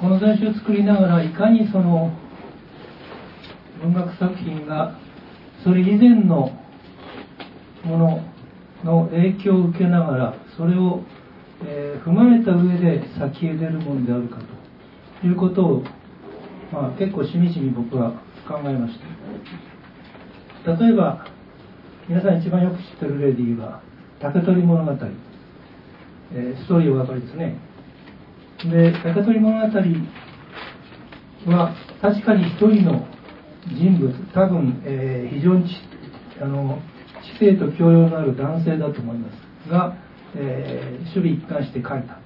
[0.00, 2.12] この雑誌を作りながらいかにその
[3.82, 4.98] 文学作品が
[5.64, 6.50] それ以前の
[7.84, 8.20] もの
[8.84, 11.02] の影響を受けながらそれを、
[11.64, 14.38] えー、踏まえた上で先へ出るものであるか
[15.20, 15.82] ということを、
[16.72, 18.12] まあ、結構しみじみ僕は
[18.46, 18.94] 考えまし
[20.64, 20.72] た。
[20.76, 21.26] 例えば
[22.08, 23.82] 皆さん一番よく知ってるレディーは
[24.20, 24.92] 竹取物語、
[26.34, 27.56] えー、ストーリーお分かりですね。
[28.70, 29.80] で竹取物語
[31.46, 33.06] は確かに一人の
[33.66, 35.64] 人物多分、えー、非常に
[36.40, 36.80] あの
[37.38, 39.28] 知性と教養のある男性だと思いま
[39.64, 39.96] すが、
[40.36, 42.18] えー、守備一貫して書いた。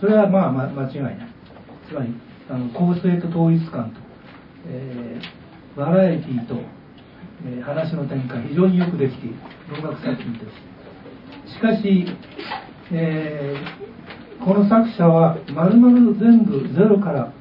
[0.00, 1.16] それはまあ、ま、間違いない。
[1.88, 2.14] つまり
[2.50, 4.00] あの構成と統一感と、
[4.68, 6.56] えー、バラエティと、
[7.46, 9.36] えー、話の展開非常によくできている。
[9.68, 11.54] 文学作品として。
[11.54, 12.06] しかし、
[12.92, 13.95] えー、
[14.44, 17.32] この作者は丸々全部ゼロから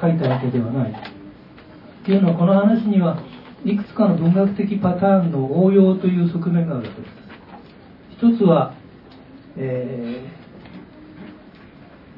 [0.00, 0.92] 書いたわけではない。
[0.92, 3.22] っていうのはこの話には
[3.64, 7.18] いくつかの文学的パターンの応用という側面があるわけです。
[8.16, 8.74] 一つは、
[9.56, 10.26] え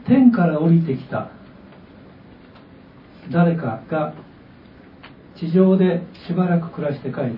[0.04, 1.30] ー、天から降りてきた
[3.30, 4.14] 誰かが
[5.38, 7.36] 地上でしばらく暮らして帰ってい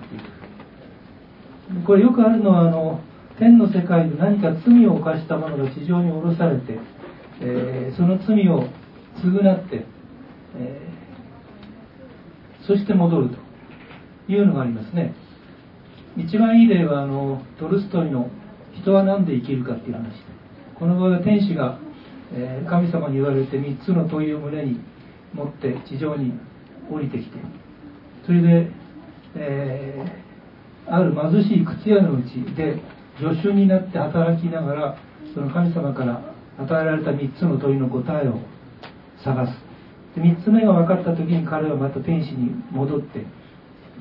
[1.79, 1.85] く。
[1.85, 2.99] これよくあるのはあの
[3.39, 6.79] 天の世界で何か罪を犯した者が地上に降ろされて、
[7.41, 8.67] えー、その罪を
[9.23, 9.85] 償って、
[10.55, 15.15] えー、そして戻るというのがありますね。
[16.15, 18.29] 一番いい例はあのトルストイの
[18.79, 20.11] 「人は何で生きるか」っていう話。
[20.75, 21.77] この場合は天使が、
[22.33, 24.79] えー、神様に言われて3つの問いを胸に
[25.33, 26.33] 持って地上に
[26.91, 27.37] 降りてきて
[28.25, 28.67] それで、
[29.35, 32.81] えー、ある貧しい靴屋のうちで
[33.19, 34.97] 助手になって働きながら
[35.33, 36.21] その神様から
[36.57, 38.39] 与えられた3つの問いの答えを
[39.23, 39.53] 探す。
[40.15, 43.25] で3つ目が分かった時に彼はまた天使に戻って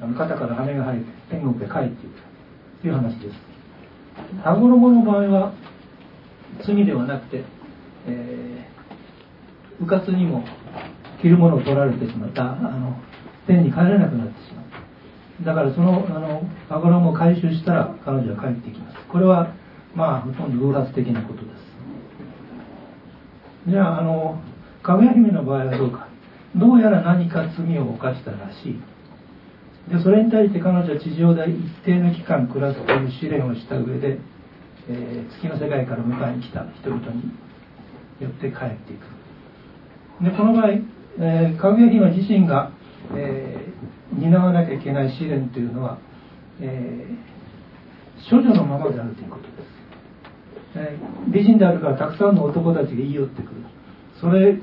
[0.00, 2.20] あの肩から羽が生えて天国へ帰っていく
[2.82, 3.52] という話です。
[4.44, 5.54] 羽衣の場合は
[6.66, 7.44] 罪ではなくて、
[8.06, 10.44] えー、迂闊にも
[11.22, 12.52] 着るものを取られてしまった。
[12.52, 12.96] あの
[13.46, 14.64] 天に帰れなくなってしまっ
[15.40, 15.44] た。
[15.44, 18.91] だからそのあの羽衣を回収したら彼女は帰ってきます。
[19.12, 19.52] これは
[19.94, 21.62] まあほとんど偶発的なことです。
[23.68, 24.40] じゃああの
[24.82, 26.08] かぐや姫の場合はどうか。
[26.56, 28.80] どうやら何か罪を犯したらしい。
[29.90, 34.18] でそれに対して彼女は地上で一定の期間暮らすという試練をした上で、
[34.88, 37.32] えー、月の世界から迎えに来た人々に
[38.20, 40.24] よって帰っていく。
[40.24, 40.70] でこの場合、
[41.18, 42.70] えー、かぐや姫自身が、
[43.14, 45.98] えー、担わなきゃいけない試練というのは、
[46.60, 47.31] えー、
[48.30, 49.52] 処女のままであるということです、
[50.76, 53.48] えー、美人であるからたくさんの男たちが言い寄ってくる
[54.20, 54.58] それ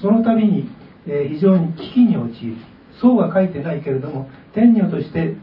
[0.00, 0.70] その度に、
[1.06, 2.56] えー、非常に危機に陥る
[3.00, 5.36] そうは書いてないけれども天女として、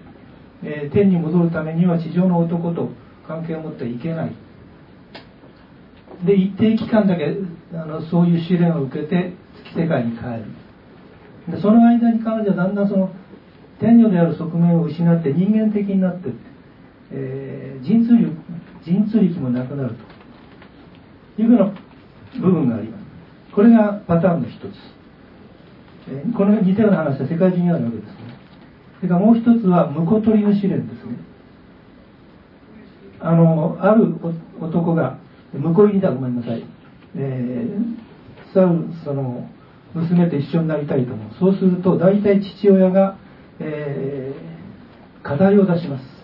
[0.63, 2.89] えー、天に戻るためには地上の男と
[3.27, 4.35] 関係を持ってはいけない。
[6.25, 7.37] で一定期間だけ
[7.73, 9.33] あのそういう試練を受けて
[9.65, 10.23] 月世界に帰
[11.47, 11.55] る。
[11.55, 13.11] でその間に彼女はだんだんその
[13.79, 16.29] 天女である側面を失って人間的になって
[17.11, 18.35] えー、神通力
[18.85, 19.95] 神通力もなくなる
[21.35, 23.03] というような部分があります。
[23.53, 24.97] これがパターンの一つ。
[26.35, 28.13] この似たような話は世界中にあるわけですね。
[28.97, 31.17] それからもう一つは婿取りの試練ですね。
[33.19, 34.15] あのある
[34.61, 35.17] 男が
[35.53, 36.63] 婿入りだごめんなさい、
[37.15, 39.49] えー、サウその
[39.93, 41.33] 娘と一緒になりたいと思う。
[41.39, 43.17] そうすると大体父親が、
[43.59, 46.16] えー、課題を出します。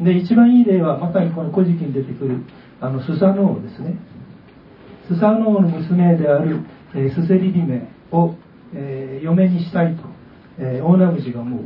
[0.00, 2.38] で一番いい例はまさにこの「古事記」に出てくる
[2.80, 3.96] あのスサノオですね。
[5.08, 6.60] スサノオの娘である、
[6.94, 8.34] えー、スセリリメを
[8.74, 10.02] えー、嫁にしたいと、
[10.58, 11.64] えー、大名氏が思う。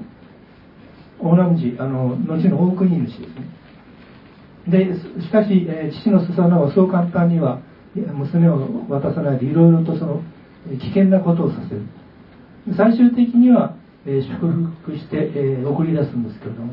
[1.20, 3.44] 大名氏あの後の大国主ですね。
[4.66, 7.60] でしかし、えー、父のスサノオはそう簡単には
[7.94, 10.22] 娘を渡さないでいろいろとその
[10.80, 11.82] 危険なことをさせる。
[12.76, 13.76] 最終的には、
[14.06, 14.48] えー、祝
[14.82, 16.72] 福して、えー、送り出すんですけれども。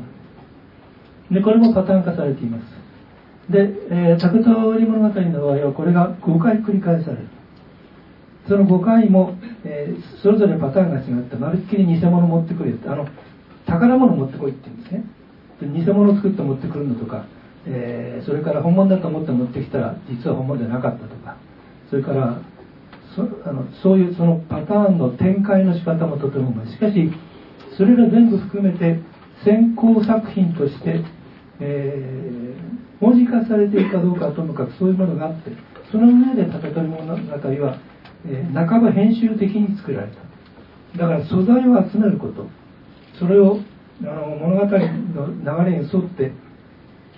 [1.30, 3.52] でこれもパターン化されています。
[3.52, 7.28] で、えー、竹取物語の場合はこれが5回繰り返される。
[8.48, 13.06] その5回も、えー、それぞれパターンが違ってまるっきり偽物持ってくるあの
[13.66, 15.04] 宝物持ってこいって言うんですね。
[15.62, 17.24] 偽物を作って持ってくるのとか、
[17.66, 21.36] えー、それから本物だと思って持ってきたら実は本物じゃなかったとか。
[21.88, 22.40] それから
[23.14, 26.68] そあのそういうそのパターンの展開の仕方もとてもうまい。
[26.68, 27.12] しかし
[27.76, 28.98] それら全部含めて
[29.44, 31.04] 先行作品として、
[31.60, 35.50] えー、文字化されているかどうかはともかくそういうものがあって
[35.90, 37.78] その上で戦い物語は
[38.24, 40.98] えー、半ば編集的に作られた。
[40.98, 42.46] だから素材を集めること。
[43.18, 43.58] それを
[44.02, 46.32] あの物語の流れに沿って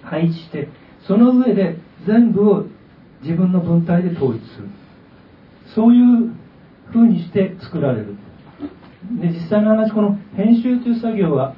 [0.02, 0.68] 配置して
[1.06, 2.64] その上で全部を
[3.22, 4.68] 自分の文体で統一する。
[5.74, 6.30] そういう
[6.92, 8.16] 風にして作られる。
[9.20, 11.54] で実際の話この編集という作業は、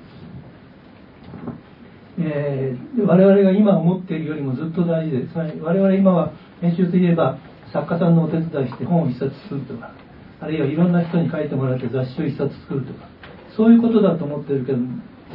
[2.27, 7.39] えー、我々が今思っているよりもずっと大事でつまり我々今は編集といえば
[7.73, 9.93] 作家さんのお手伝いして本を一冊作るとか
[10.41, 13.09] あるいはいろんな人に書いてもらって雑誌を一冊作るとか
[13.57, 14.79] そういうことだと思ってるけど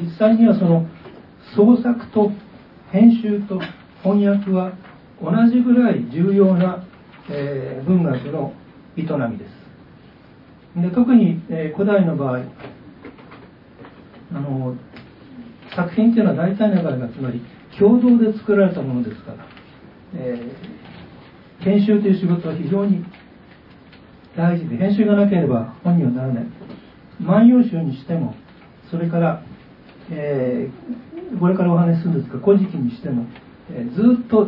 [0.02, 0.86] 実際にはその
[1.56, 2.32] 創作と
[2.92, 3.60] 編集と
[4.04, 4.74] 翻訳は
[5.22, 6.86] 同じぐらい重要な、
[7.30, 8.54] えー、文学の
[8.98, 9.46] 営みで
[10.76, 10.82] す。
[10.82, 12.40] で特に、えー、古代の場合
[14.34, 14.76] あの
[15.76, 17.42] 作品っていうのは大体の場合がつまり
[17.78, 19.46] 共同で作られたものですから、
[20.16, 23.06] えー、編集という仕事は非常に
[24.36, 26.46] 大事で編集がなければ本にはならない。
[27.22, 28.34] 万葉集にしても
[28.90, 29.44] それから、
[30.10, 33.26] えー、これからお話しするんですが「古事記」にしても、
[33.72, 34.48] えー、ずっと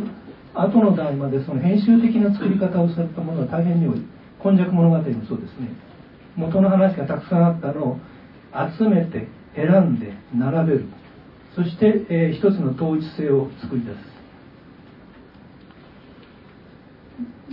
[0.54, 4.02] 後の代までその編集的な作り方をされたものが大変に多い
[4.42, 5.68] 「今昔物語」もそうですね。
[6.36, 7.98] 元の話がたくさんあったのを
[8.76, 10.84] 集めて選んで並べる。
[11.54, 13.92] そして、えー、一つの統一性を作り出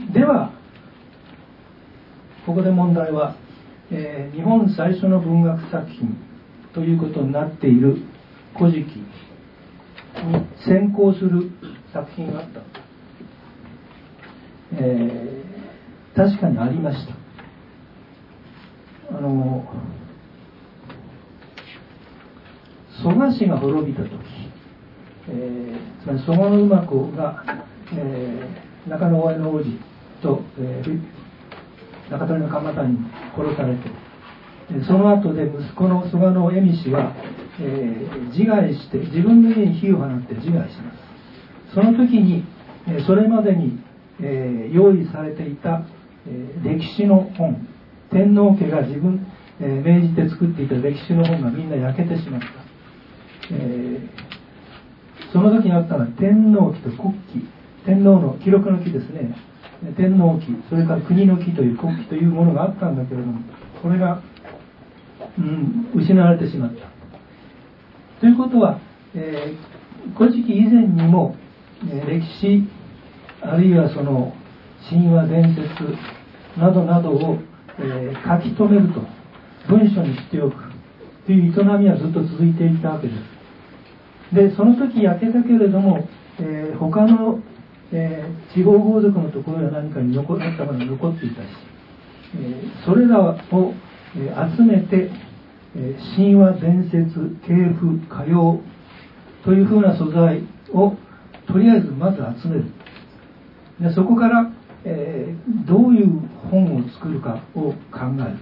[0.08, 0.14] す。
[0.14, 0.52] では
[2.46, 3.36] ここで問題は
[3.94, 6.16] えー、日本最初の文学作品
[6.74, 7.98] ということになっている
[8.58, 9.06] 「古事記」に
[10.66, 11.52] 先行する
[11.92, 12.62] 作品があった、
[14.76, 17.14] えー、確かにありました。
[19.18, 19.66] あの
[23.04, 24.12] 蘇我氏が滅びた時、
[25.30, 29.66] えー、つまり蘇我馬子が、えー、中野大江の王子
[30.22, 32.98] と、えー、中谷の蒲田に
[33.36, 34.12] 殺されて
[34.88, 37.14] その後で息子の蘇我の恵美氏は、
[37.60, 41.74] えー、自害して自分の家に火を放って自害します。
[41.74, 42.46] その時に、
[42.88, 43.80] え、それまでに、
[44.22, 45.84] えー、用意されていた、
[46.28, 47.68] え歴史の本
[48.12, 49.26] 天皇家が自分、
[49.60, 52.48] え命じて作っていた歴史の本がみんな焼けてしまった、
[53.52, 54.00] え
[55.32, 57.62] その時にあったのは天皇記と国旗。
[57.86, 59.36] 天皇の記録の木ですね。
[59.98, 63.42] 天皇記それから国の木という国旗というものがあったんだけれども
[63.82, 64.22] これが、
[65.40, 66.86] うん、失われてしまった。
[68.20, 68.80] ということは、
[69.16, 71.36] えー、古事記以前にも、
[71.90, 72.68] えー、歴史
[73.42, 74.34] あるいはその
[74.88, 77.40] 神話伝説などなどを、
[77.80, 79.02] えー、書き留めると
[79.68, 80.58] 文書にしておく
[81.26, 83.41] という営みはずっと続いていたわけです。
[84.34, 86.08] でその時焼けたけれども、
[86.40, 87.40] えー、他の
[87.94, 91.48] えー、地方豪族のところや何かに残ったものが残っていたし、
[92.36, 93.36] えー、それらを、
[94.16, 95.12] え、集めて、
[95.74, 98.62] え神話伝説系譜歌謡
[99.46, 100.44] というふうな素材
[100.74, 100.94] を
[101.48, 102.66] とりあえずまず集める。
[103.80, 104.52] でそこから、
[104.84, 105.34] え
[105.66, 106.20] どういう
[106.50, 108.38] 本を作るかを考える。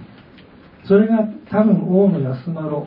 [0.86, 2.86] それが多分大野安丸、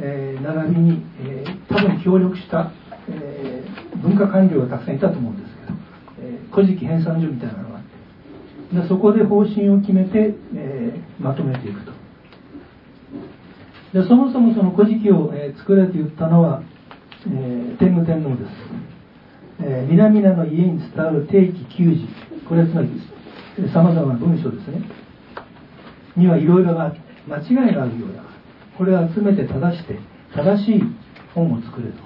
[0.00, 2.72] え並びに、え多分協力した、
[3.08, 3.64] え
[4.02, 5.78] 文化官僚がたくさんいたと思うんですけど
[6.22, 7.82] え古事記編纂所みたいなのがあっ
[8.72, 11.92] てでそこで方針を決めて、えー、まとめていくと。
[13.92, 16.62] でそもそもその古事記を、えー、作れと言ったのは、
[17.26, 18.50] えー、天狗天皇です、
[19.64, 22.06] えー、南々の家に伝わる定期給事
[22.48, 22.88] これはつまり
[23.72, 24.82] さまざまな文章ですね。
[26.16, 26.94] にはいろいろな
[27.28, 28.29] 間違いがあるようだ。
[28.80, 29.98] これを集めて正して
[30.34, 30.82] 正しい
[31.34, 31.98] 本を作れと、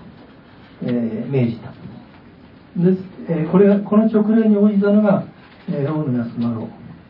[0.82, 1.70] えー、命じた。
[1.70, 5.24] で、えー、これがこの直令に応じたのが、
[5.68, 6.66] えー、大野安丸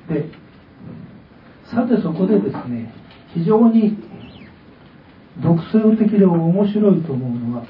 [0.06, 0.28] で
[1.64, 2.92] さてそこでですね
[3.33, 3.97] 非常に
[5.42, 7.66] 独創的で面白いと思うのは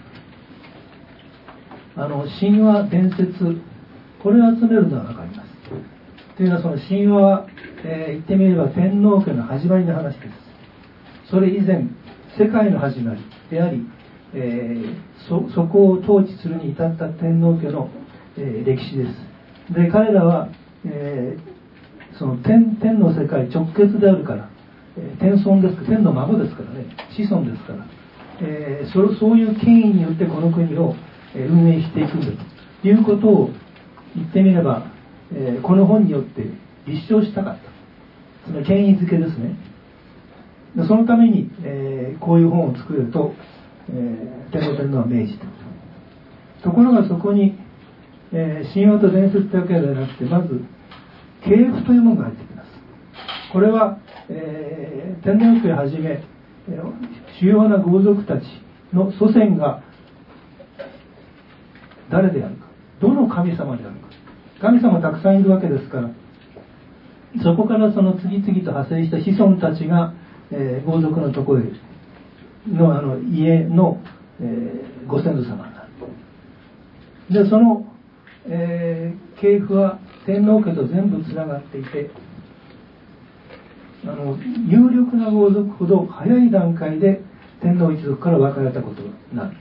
[1.94, 3.62] あの神話伝説
[4.20, 5.48] これを集めるのは分かります。
[6.36, 7.46] というのはその神話は、
[7.84, 10.43] えー、言ってみれば天皇家の始まりの話です。
[11.34, 11.82] それ以前
[12.38, 13.84] 世界の始まりであり
[14.36, 17.88] えー、そこを統治するに至った天皇家の、
[18.36, 19.04] えー、歴史で
[19.68, 19.72] す。
[19.72, 20.48] で彼らは、
[20.84, 24.50] えー、その天天の世界直結であるから、
[24.98, 26.86] え天孫です天の孫ですからね
[27.16, 27.86] 子孫ですから、
[28.40, 30.96] えそそういう権威によってこの国を
[31.36, 32.26] 運営していくんだ
[32.82, 33.50] ということを
[34.16, 34.90] 言ってみれば、
[35.32, 36.42] えこの本によって
[36.88, 38.50] 立証したかった。
[38.50, 39.54] つまり権威づけですね。
[40.76, 43.32] そのために、えこういう本を作ると
[43.88, 45.46] えー、天皇天皇は命じた
[46.62, 47.58] ところがそこに、
[48.32, 50.60] えー、神話と伝説だけではなくてまず
[51.44, 52.68] 系譜というものが入ってきます。
[53.52, 53.98] これは、
[54.30, 56.22] えー、天皇家をはじめ
[57.38, 58.44] 主要な豪族たち
[58.92, 59.82] の祖先が
[62.10, 62.66] 誰であるか
[63.00, 64.08] どの神様であるか。
[64.60, 66.10] 神様たくさんいるわけですから
[67.42, 70.14] そこからその次々と派生した子孫たちが、
[70.56, 71.64] えー、豪族のところへ
[72.68, 74.00] のあの家の、
[74.40, 75.88] えー、ご先祖様にな
[77.28, 77.44] る。
[77.44, 77.84] でその、
[78.46, 82.10] えー、系譜は天皇家と全部つながっていて
[84.04, 87.22] あの有力な豪族ほど早い段階で
[87.60, 89.56] 天皇一族から分かれたことになる。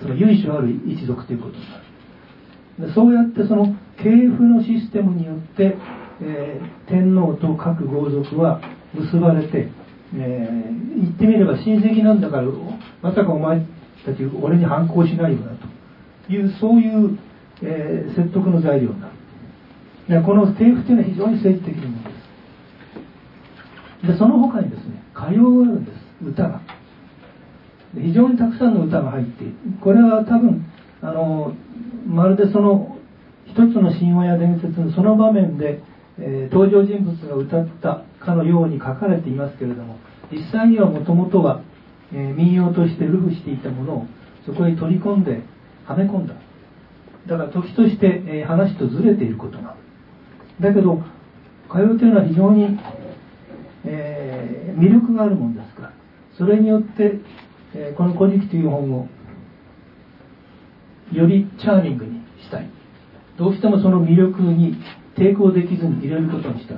[0.00, 2.88] その由緒ある一族ということになる。
[2.88, 5.76] でそうやってその系譜のシステムによって、
[6.20, 8.60] えー、天皇と各豪族は
[8.94, 9.68] 結ばれて、
[10.14, 12.44] えー、言ってみれば親戚なんだから
[13.02, 13.60] まさかお前
[14.04, 15.66] たち俺に反抗しないよなと。
[16.28, 17.18] いうそういう、
[17.62, 19.12] えー、説得の材料になる。
[20.24, 22.10] この系譜というのは非常に政治的なもので
[24.02, 24.12] す。
[24.12, 25.98] でその他にですね歌謡があるんです。
[26.24, 26.60] 歌が。
[27.94, 29.54] 非常にたくさんの歌が入っている。
[29.80, 30.66] これは多分
[31.02, 31.54] あの
[32.06, 32.96] まるでその
[33.46, 35.80] 一つの神話や伝説のその場面で、
[36.18, 39.98] えー、登場人物が歌ったかのように書かれていますけれども
[40.32, 41.60] 実際にはもともとは、
[42.12, 44.06] えー、民謡として流布していたものを
[44.46, 45.42] そこへ取り込んで
[45.84, 46.34] はめ込んだ。
[47.26, 49.76] だから時として、えー、話とずれていることが。
[50.60, 51.02] だけど
[51.68, 52.78] 歌謡というのは非常に、
[53.84, 55.92] え魅力があるものですから
[56.36, 57.20] それによって
[57.74, 59.08] えこの「古事記」という本を
[61.12, 62.68] よりチャーミングにしたい。
[63.38, 64.76] どうしてもその魅力に
[65.16, 66.74] 抵抗できずに入れることにした。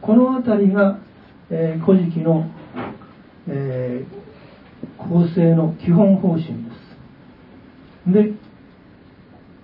[0.00, 0.98] この辺りが
[1.50, 2.46] 「えー、古事記」の、
[3.48, 6.52] えー、構成の基本方針で
[8.06, 8.12] す。
[8.12, 8.32] で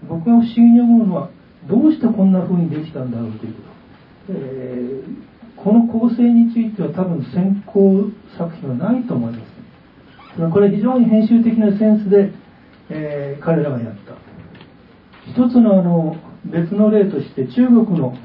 [0.08, 1.30] 僕が不思議に思うのは
[1.68, 10.50] どうしてこんな風にできたんだろうということ、えーこの構成については多分先行作品はないと思います。
[10.50, 12.32] これは非常に編集的なセンスで、
[12.90, 13.96] えー、彼らがやっ
[15.28, 18.16] 一つのあの別の例として中国の、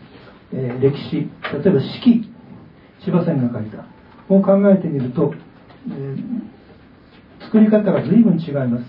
[0.52, 2.32] えー、歴史例えば四季
[3.06, 3.98] 千葉線が書いた。
[4.30, 5.34] を考えてみると、
[5.90, 8.86] えー、作り方が随分違います。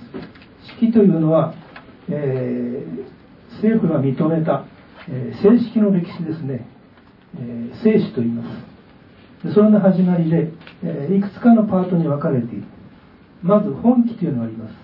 [0.80, 1.54] 四季というのは、
[2.08, 4.64] えー、政府が認めた、
[5.10, 6.66] え正式の歴史ですね。
[7.36, 8.44] えー、聖史と言いま
[9.44, 9.54] す。
[9.54, 10.50] それの始まりで、
[10.82, 12.64] え、いくつかのパートに分かれている。
[13.42, 14.74] まず本記というのがあります。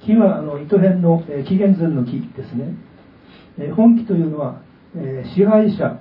[0.00, 2.74] 木はあの糸編の、え、紀元前の木ですね、
[3.58, 4.60] え、本記というのは、
[4.96, 6.00] え、支配者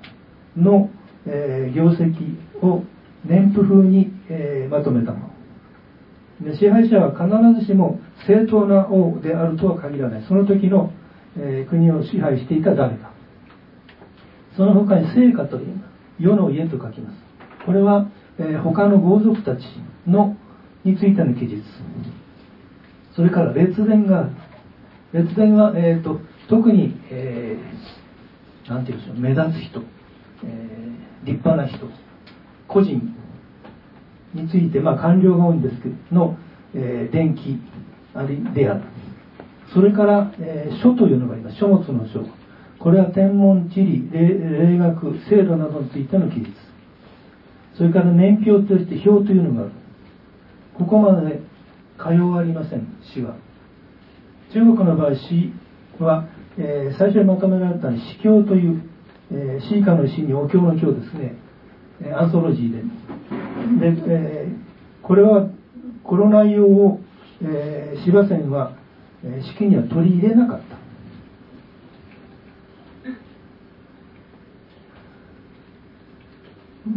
[0.56, 0.89] の、
[1.25, 2.84] え、業績を
[3.25, 5.27] 年譜風に、え、まとめたもの。
[6.51, 10.25] で支配者は必ずしも正当な王であるとは限らない。
[10.27, 10.92] その時の、
[11.38, 13.12] え、国を支配していた誰か。
[14.56, 15.82] その他に聖歌という
[16.20, 17.18] 世の家と書きます。
[17.66, 18.08] これは、
[18.39, 19.62] え、他の豪族たち
[20.08, 20.36] の
[20.84, 21.63] についての記述。
[23.17, 24.29] それから列伝がある。
[25.12, 29.81] 列伝は、えーと、特に、えー、なんていうんでしょう目立つ人、
[30.43, 31.89] えー、立派な人
[32.67, 33.15] 個人
[34.36, 36.38] について、まあ、官僚が多いんですけどの、
[36.75, 37.59] えー、伝記
[38.13, 38.83] ありである
[39.74, 41.57] それから、えー、書というのがあります。
[41.57, 42.24] 書物の書。
[42.79, 46.51] これは天文地理霊学制度などについての記述。
[47.75, 49.71] それから年表として表というのがある。
[50.77, 51.41] ここまで
[52.08, 52.88] 通わりません。
[53.14, 53.36] 詩は。
[54.54, 55.52] 中国の場合詩
[56.00, 58.82] は、えー、最初にまとめられたのは詩経という、
[59.32, 61.36] えー、詩歌の詩にお経の経ですね。
[62.16, 62.82] アンソロジーで。
[63.92, 65.50] で、えー、これは
[66.04, 67.00] この内容を、
[67.42, 68.74] えー、芝線は、
[69.24, 70.78] えー、式には取り入れなかった。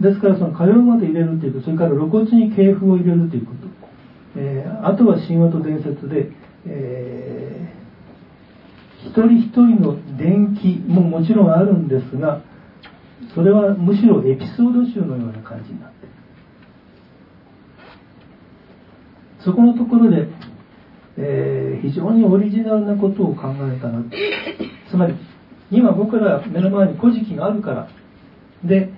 [0.00, 3.66] ですからその歌謡まで入れるということそれから露骨に系譜を入れるということ、
[4.86, 6.30] あとは神話と伝説で、
[6.66, 12.42] えー、一人一人の伝記ももちろんあるんですが
[13.34, 16.08] それはむしろエピソード集のような感じになって
[19.44, 20.28] そこのところで、
[21.16, 24.02] えー、非常にオリジナルなことを考えたな
[24.90, 25.14] つまり
[25.70, 27.88] 今僕ら目の前に古事記があるから。
[28.64, 28.90] で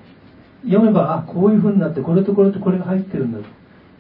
[0.64, 3.44] 読めばあこういうふうになってこれとこれとこれが入ってるんだと。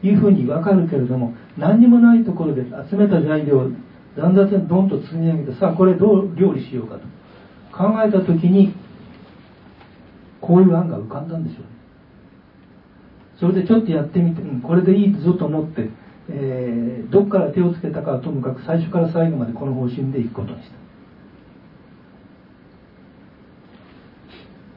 [0.02, 3.70] いうふうに分かるけれども何にもないところで集めた材料を
[4.16, 7.00] だんだんどんと積み上げてさあこれどう料理しようかと。
[7.72, 8.74] 考えた時に
[10.40, 11.64] こういう案が浮かんだんでしょう
[13.40, 15.88] それでちょっとやってみて、うん、これでいいぞと思って、
[16.28, 20.76] えー、どっから手をつけたかはともかく最初から最後までこの方針でいくことにした。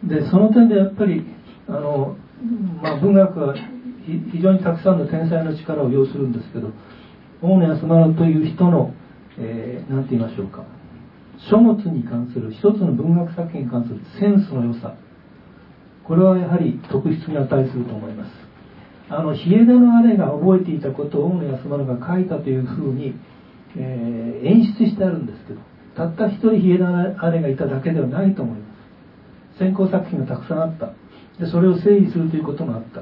[0.08, 1.26] でその点でやっぱり
[1.68, 2.16] あの、
[2.82, 3.56] まあ、文学は
[4.06, 6.72] 非常にたくさんの天才の力を要するんですけど
[7.42, 8.94] 大野安丸という人の
[9.38, 10.64] 何、えー、て言いましょうか。
[11.50, 14.96] 書物に関する一つの文学作品に関するセンスの良さ。
[16.06, 18.32] これはやはり特筆に値すると思います。
[19.10, 23.16] あの比枝の姉が覚えていたことを大野安丸が書いたというふうに、
[23.76, 25.60] えー、演出してあるんですけど
[25.96, 28.66] たった一人比枝の姉がいただけではないと思いま
[29.56, 29.60] す。
[29.60, 30.94] 先行作品がたくさんあった。
[31.40, 33.02] でそれを整理するということもあった。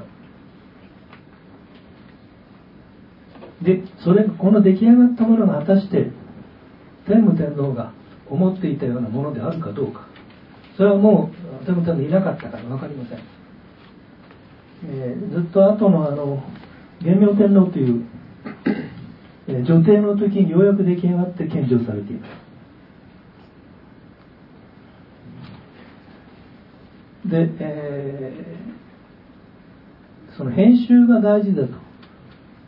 [3.64, 6.10] でそれこの出来上がったものが果たして
[7.06, 7.92] 天武天皇が
[8.28, 10.14] 思っていたようなものであるかどうか。
[10.76, 11.30] それはも
[11.62, 13.18] う天武天皇いなかったから分かりません、
[14.86, 16.42] えー、ずっと後のあの
[17.00, 18.04] 元明天皇という、
[19.48, 22.26] えー、女帝の時にようやく出来上がって献上されていま
[27.24, 31.83] すで、えー、その編集が大事だと。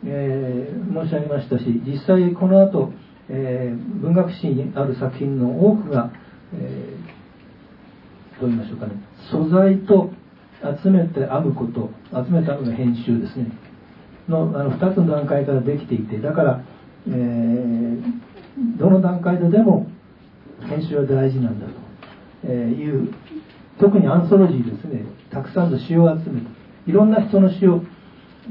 [0.05, 2.91] えー、申し上げましたし実際この後、
[3.29, 6.11] えー、文学史にある作品の多くが、
[6.53, 8.93] えー、どう言いましょうかね
[9.31, 10.11] 素材と
[10.83, 13.51] 集めて編むこと集めて編む編集ですね
[14.27, 16.63] のあの2つの段階からできていてだから、
[17.07, 18.01] えー、
[18.77, 19.87] どの段階ででも
[20.69, 21.67] 編集は大事なんだ
[22.41, 23.13] という
[23.79, 26.47] 特にアンソロジーですねたくさんの詩を集めて
[26.87, 27.81] いろんな人の詩を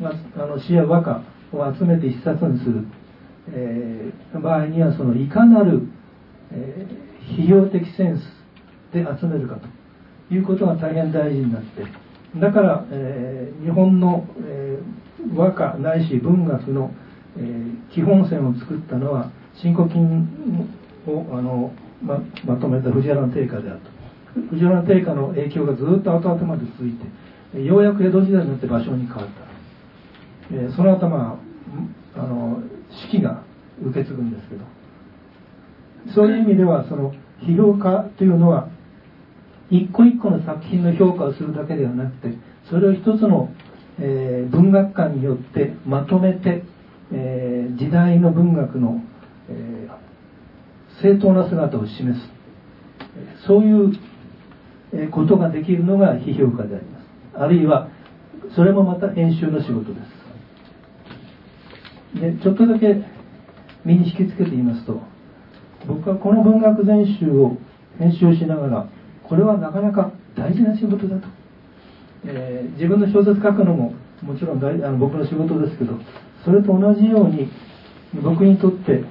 [0.03, 1.23] あの詩や和歌
[1.57, 2.87] を集めて一冊にする、
[3.53, 5.83] えー、場合にはそのいかなる、
[6.53, 8.23] えー、費用的センス
[8.93, 11.85] で集めるかということが大変大事になって
[12.39, 16.93] だから、えー、日本の、えー、和歌ないし文学の、
[17.39, 20.29] えー、基本線を作ったのは新古今
[21.07, 21.73] をあの
[22.03, 23.97] ままとめた藤原定家であると
[24.51, 29.47] 藤原定家の影響がずっと後々まで続いてようやく江戸時代になって場所に変わった。
[30.52, 31.39] えその頭
[32.17, 32.63] あの
[33.11, 33.43] 式が
[33.83, 34.65] 受け継ぐんですけど。
[36.15, 38.69] そういう意味ではその批評家というのは
[39.71, 42.37] 一個一個の作品の評価をするだけではなくて
[42.71, 43.50] それを一つの、
[43.99, 46.63] えー、文学館によってまとめて、
[47.13, 49.02] えー、時代の文学の、
[49.49, 52.37] えー、正当な姿を示す。
[53.47, 57.07] そういうことができるのが批評家であります。
[57.35, 57.89] あるいは
[58.55, 60.16] それもまた編集の仕事です。
[62.21, 63.02] でちょっとだけ
[63.85, 65.00] 身に引きつけて言いますと
[65.87, 67.57] 僕はこの文学全集を
[67.99, 68.89] 編集しながら
[69.29, 71.29] これはなかなか大事な仕事だと、
[72.25, 75.99] えー、自分の小説書くのももちろん大あの僕の仕事ですけど
[76.45, 77.50] それと同じように
[78.23, 79.05] 僕にとって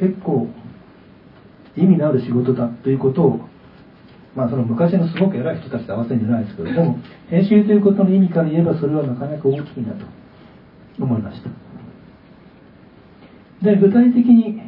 [0.00, 0.48] 結構
[1.76, 3.40] 意味のある仕事だということを
[4.34, 10.06] まあその昔のすごく偉い人たちと合わせるんじゃないですけどでも編集ということの意味から言えばそれはなかなか大きいなと
[11.00, 11.67] 思いました。
[13.62, 14.60] で具体的に、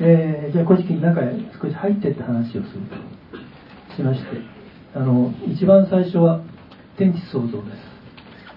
[0.00, 3.14] えー、じゃあ古事記の中へ少し入ってって話をすると。
[3.96, 4.26] しまして
[4.94, 6.40] あの一番最初は
[6.98, 7.94] 天地創造です。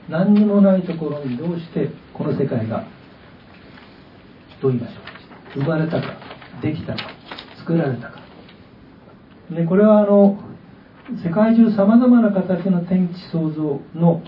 [0.09, 2.85] 何にもないところにどうしてこの世界が
[4.61, 5.63] どう言いましょう。
[5.63, 6.17] 生まれたか
[6.61, 7.01] できたか
[7.57, 8.21] 作られたか。
[9.51, 10.39] でこれはあの
[11.23, 14.21] 世界中さまざまな形の天地創造の、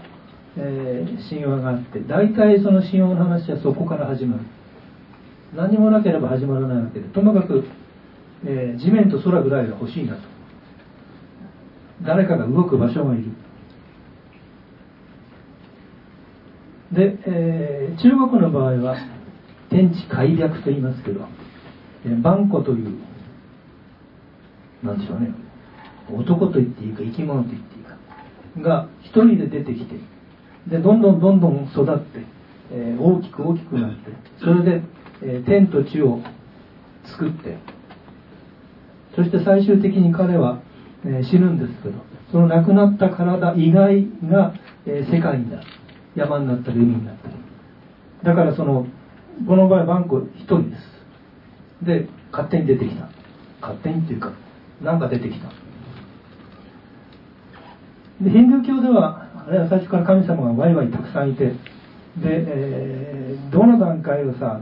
[0.57, 4.43] えー、神話があって大体その神話の話はそこから始まる。
[5.55, 7.65] 何もなければ始まらないわけでともかく、
[8.45, 10.21] えー、地面と空ぐらいが欲しいなと。
[12.05, 13.25] 誰かが動く場所がいる。
[16.91, 18.97] で、えー、中国の場合は
[19.69, 21.27] 天地開闢と言いますけど、
[22.05, 22.97] えー、万古という
[24.83, 25.33] なんでしょうね
[26.11, 27.97] 男と言っていいか生き物と言っていいか
[28.69, 29.95] が一人で出てきて
[30.67, 32.25] でどんどんどんどん育って、
[32.71, 34.81] えー、大きく大きくなってそれで
[35.23, 36.19] え天と地を
[37.05, 37.57] 作って
[39.15, 40.61] そして最終的に彼は、
[41.05, 41.95] え死ぬんですけど
[42.31, 44.53] その亡くなった体以外が、
[44.85, 45.67] え世界になる。
[46.15, 47.33] 山になったり海になったり。
[48.23, 48.87] だからその
[49.47, 50.75] この場合バンコ一人で
[51.81, 51.85] す。
[51.85, 53.09] で勝手に出てきた。
[53.61, 54.33] 勝手にっていうか
[54.81, 55.49] 何か出てきた。
[58.21, 61.55] でヒンドゥー教ではあれは最初から神様がワイワイたくさんいてで、
[62.25, 64.61] えー、どの段階をさ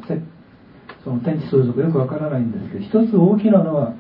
[1.08, 3.94] その天地相続よくわからないんですけど一つ大きなのは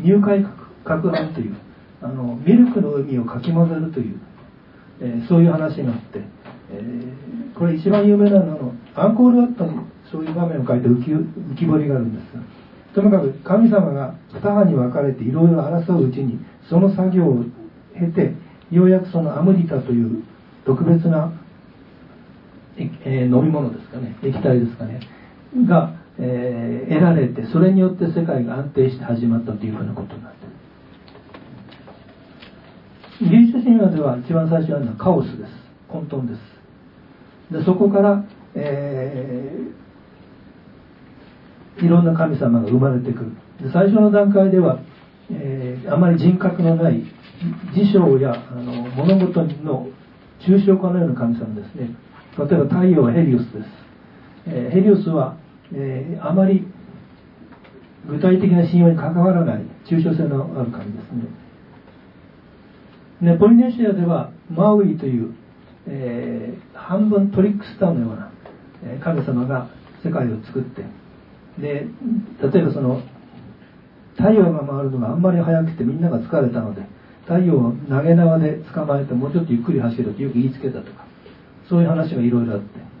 [0.00, 0.38] 入会
[0.84, 1.56] 攪拌という
[2.00, 4.20] あのミルクの海をかき混ぜるという、
[5.00, 6.20] えー、そういう話があって、
[6.70, 9.80] えー、これ一番有名なのはアンコールワットに
[10.12, 12.42] そういう場面を書いて浮き浮き彫りがあるんですが
[12.94, 16.38] ともかく神様が二派に分かれていろいろ争ううちに
[16.70, 17.44] その作業を
[17.98, 18.32] 経て
[18.70, 20.22] ようやくそのアムリタという
[20.64, 21.32] 特別な、
[22.78, 25.00] えー、飲み物ですかね液体ですかね
[25.66, 30.54] が、えー、得られてそれによって世界が安定して始まったというふうなことになっている。
[33.30, 35.50] ギリシャ神話では一番最初にあるのはカオスです。
[35.88, 36.40] 混沌です。
[37.52, 38.24] でそこから、
[38.54, 43.30] えー、いろんな神様が生まれてくる。
[43.60, 44.80] で最初の段階では、
[45.30, 47.02] えー、あまり人格のない
[47.74, 49.88] 事象やあの物事の
[50.40, 51.90] 抽象化のような神様ですね。
[52.36, 53.66] 例えば太陽はヘリオスです、
[54.48, 55.36] え、ヘリオスは、
[55.76, 56.66] えー、あまり
[58.06, 61.12] 具体的な信用に関わらない抽象性のある神です
[63.22, 63.32] ね。
[63.32, 65.34] ねポリネシアではマウイという、
[65.86, 68.30] えー、半分トリックスターのような
[69.02, 69.68] 神様が
[70.04, 70.84] 世界を作って
[71.58, 71.86] で
[72.42, 73.00] 例えばその
[74.16, 76.82] 太陽が回るのがあんまり速くてみんなが疲れたので
[77.22, 81.06] 太陽を投げ縄で捕まえてもうちょっとゆっくり走るとよく言いつけたとか
[81.68, 82.93] そういう話がいろいろあって。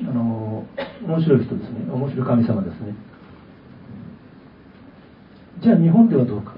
[0.00, 0.64] あの
[1.02, 1.90] 面白い人ですね。
[1.90, 2.94] 面白い神様ですね。
[5.60, 6.54] じゃあ日本ではどうか。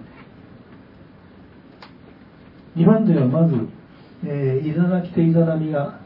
[2.77, 3.69] 日本ではまず、
[4.27, 6.01] えー、イザナキとイザナミが、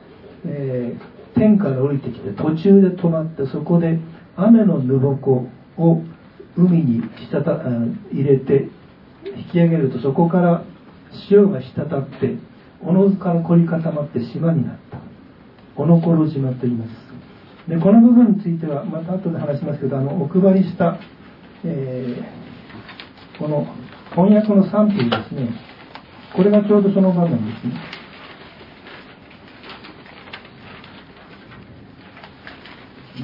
[0.46, 3.98] えー、天から降りてきて途中で止まってそこで
[4.36, 6.02] 雨のぬぼこを
[6.56, 7.62] 海にしたた
[8.12, 8.68] 入れて
[9.24, 10.64] 引き上げるとそこから
[11.28, 12.36] 潮が滴って
[12.80, 14.98] おのずから凝り固まって島になった。
[15.76, 17.03] おのころ島と言います。
[17.68, 20.98] でこの部分についてはまた後で話しますけどあのお配りした、
[21.64, 23.66] えー、この
[24.10, 25.48] 翻訳の賛否ですね
[26.36, 27.74] これがちょうどその場面ですね。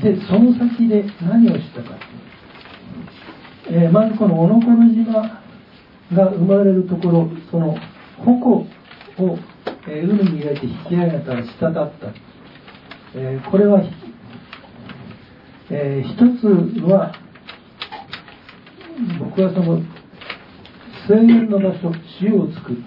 [0.01, 1.99] でその先で何をしたか、
[3.69, 5.43] えー、まずこのおのころ島
[6.15, 7.77] が生まれるところその
[8.19, 8.67] 矛を、
[9.89, 11.93] え海に入れて引き上げたら滴った、
[13.15, 13.83] えこれは、
[15.71, 16.47] えー、一つ
[16.85, 17.15] は
[19.19, 19.81] 僕はその
[21.07, 22.83] 声援の場所塩を作る。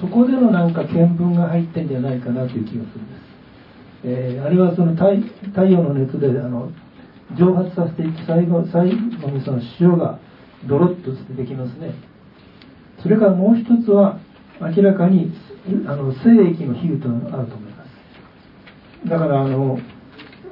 [0.00, 3.20] そこでのなんか見聞が入ってんじゃないかなという気がするんです、
[4.04, 5.16] えー、あるいはその太
[5.50, 6.72] 太陽の熱であの
[7.38, 10.18] 蒸発させていく最後最後にその塩が
[10.66, 11.94] ドロッとしてできますね。
[13.02, 14.18] それからもう一つは
[14.60, 15.32] 明らかに
[15.86, 17.84] あの精液の比喩というのがあると思いま
[19.04, 19.08] す。
[19.08, 19.78] だからあの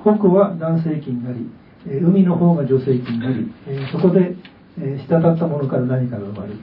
[0.02, 1.48] 北は男性器になり
[1.86, 3.50] 海の方が女性器になり
[3.92, 4.36] そこで
[4.76, 6.58] 滴ったものから何かが生まれる。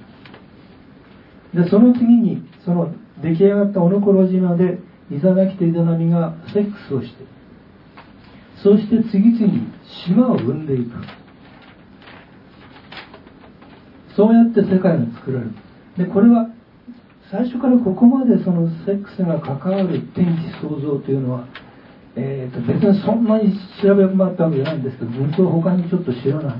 [1.63, 4.79] でその次にその出来上がったおのころ島で
[5.11, 7.23] イザナキとイザナミがセックスをして
[8.61, 9.67] そして次々に
[10.05, 10.91] 島を生んでいく。
[14.15, 15.51] そうやって世界が作られる。
[15.97, 16.49] でこれは
[17.31, 21.45] 最初からここまでそのセックスが関わる天地創造というのは、
[22.15, 26.59] えー、と別にそんなに調べ回ったわけじゃないんですけど僕は他にちょっと知らない。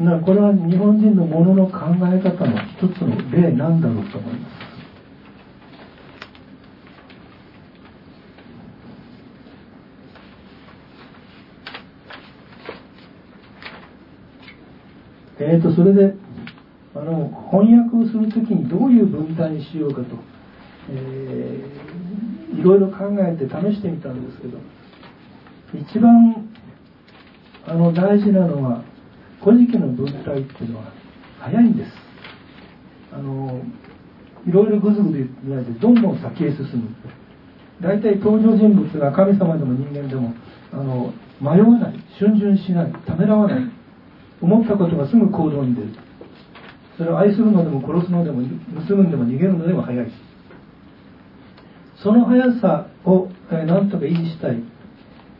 [0.00, 4.72] だからこれは日本人のものの考え方の一つの例なんだろうと思います。
[15.38, 16.14] えーと、それで
[16.94, 20.16] あの翻訳をする時にどういう文体にしようかと、
[20.90, 21.91] えー、
[22.52, 24.58] いろいろ考えて試してみたんですけど
[25.74, 26.48] 一番
[27.66, 28.82] あの大事なのは
[29.42, 30.84] 「古事記」の文体っていうのは
[31.40, 31.90] 早いんです。
[33.12, 33.60] あの
[34.46, 36.88] いろいろぐずぐず言ってないでどんどん先へ進む
[37.80, 40.34] 大体登場人物が神様でも人間でも
[40.72, 43.70] あの迷わない逡巡しないためらわない
[44.40, 45.88] 思ったことがすぐ行動に出る。
[46.96, 48.42] それを愛するのでも殺すのでも
[48.86, 50.06] 盗むんでも逃げるのでも早い
[52.02, 54.62] その速さを、え、なんとか維持したい、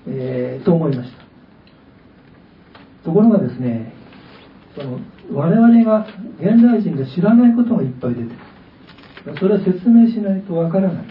[0.07, 1.22] えー、と思いました。
[3.05, 3.92] ところがですね
[4.77, 5.01] その
[5.33, 6.07] 我々が
[6.38, 8.31] 現代人が知らないことがいっぱい出てる。
[9.38, 11.05] それは説明しないとわからない。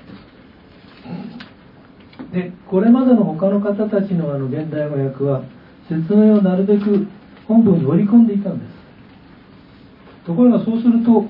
[2.33, 5.43] でこれまでの他の方たちのあの現代語訳は
[5.89, 7.07] 説明をなるべく
[7.47, 10.25] 本文に織り込んでいたんです。
[10.25, 11.25] ところがそうすると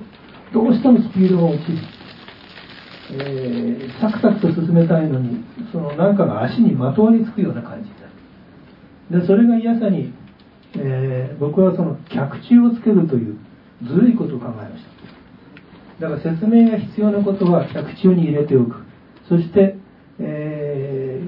[0.54, 1.78] どうしてもスピードが落ちる、
[3.14, 9.22] えー、サクサクと進めたいのにその何かが足にまとわりつくような感じになる。
[9.22, 10.14] でそれが嫌さに、
[10.76, 13.38] えー、僕はその脚注をつけるという
[13.84, 14.84] ずるいことを考えまし
[16.00, 16.08] た。
[16.08, 18.76] だから説明が必要なことは脚注に入れておく。
[19.28, 19.76] そして、
[20.20, 21.22] え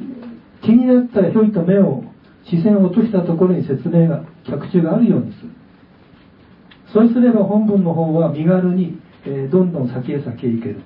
[0.62, 2.04] ー、気になったらひょいと目を
[2.46, 5.50] 視線を落としたところに説明が脚注があるようにする。
[6.93, 10.82] そうすれば本文の方は身軽にえー、どんどん先へ先へ行ける。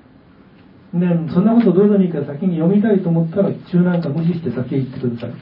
[0.93, 5.33] でそんなことどうでもいいから先に読みたいと思ったら中なんか無視して先へ行ってください。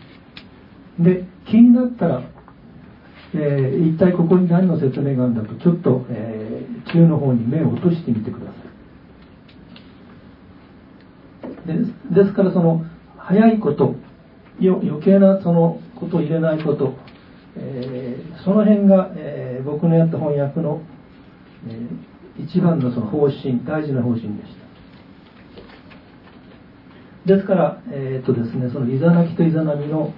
[1.04, 2.24] で気になったら、
[3.36, 8.56] えー、一体ここに何の説明があるんだとちょっと、えー、中の方に目を落としてみてください。
[11.68, 11.74] で
[12.24, 12.86] ですからその
[13.18, 13.96] 早いこと
[14.60, 16.94] よ余計なそのことを入れないこと、
[17.58, 20.82] えー、その辺が、えー、僕のやった翻訳の、
[21.68, 24.65] えー、一番のその方針大事な方針でした。
[27.26, 30.14] ですから、えー、っとですね、そのイザナキとイザナミの、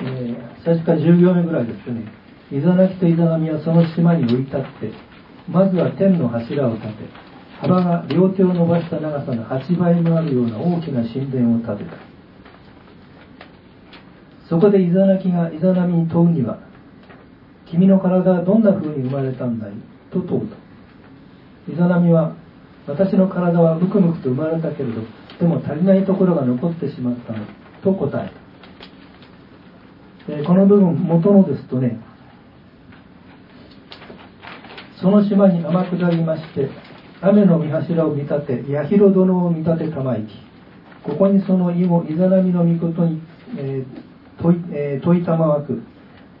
[0.00, 2.04] えー、最初から10行目ぐらいですね。
[2.52, 4.92] イザナキとイザナミはその島に降り立って
[5.50, 6.92] まずは天の柱を立て
[7.60, 11.96] 幅が両手を伸ばした長さの8倍もあるような大きな神殿を建てた。
[14.48, 16.60] そこでイザナキがイザナミに問うには
[17.68, 19.72] 君の体はどんな風に生まれたんだい？
[20.12, 20.56] と問うと。
[21.72, 22.36] イザナミは
[22.86, 25.00] 私の体はムクムクと生まれたけれど
[25.40, 27.46] でも足りないところが残ってしまったの
[27.82, 28.30] と答え
[30.42, 30.46] た。
[30.46, 32.00] この部分元のですとね
[35.00, 36.68] その島に天下りまして
[37.20, 40.46] 雨の御柱を見立て八尋殿を見立てたまいき。
[41.04, 43.22] ここにその以後イザナミの御事に、
[43.56, 45.82] えー問い,、えー、問いたまわく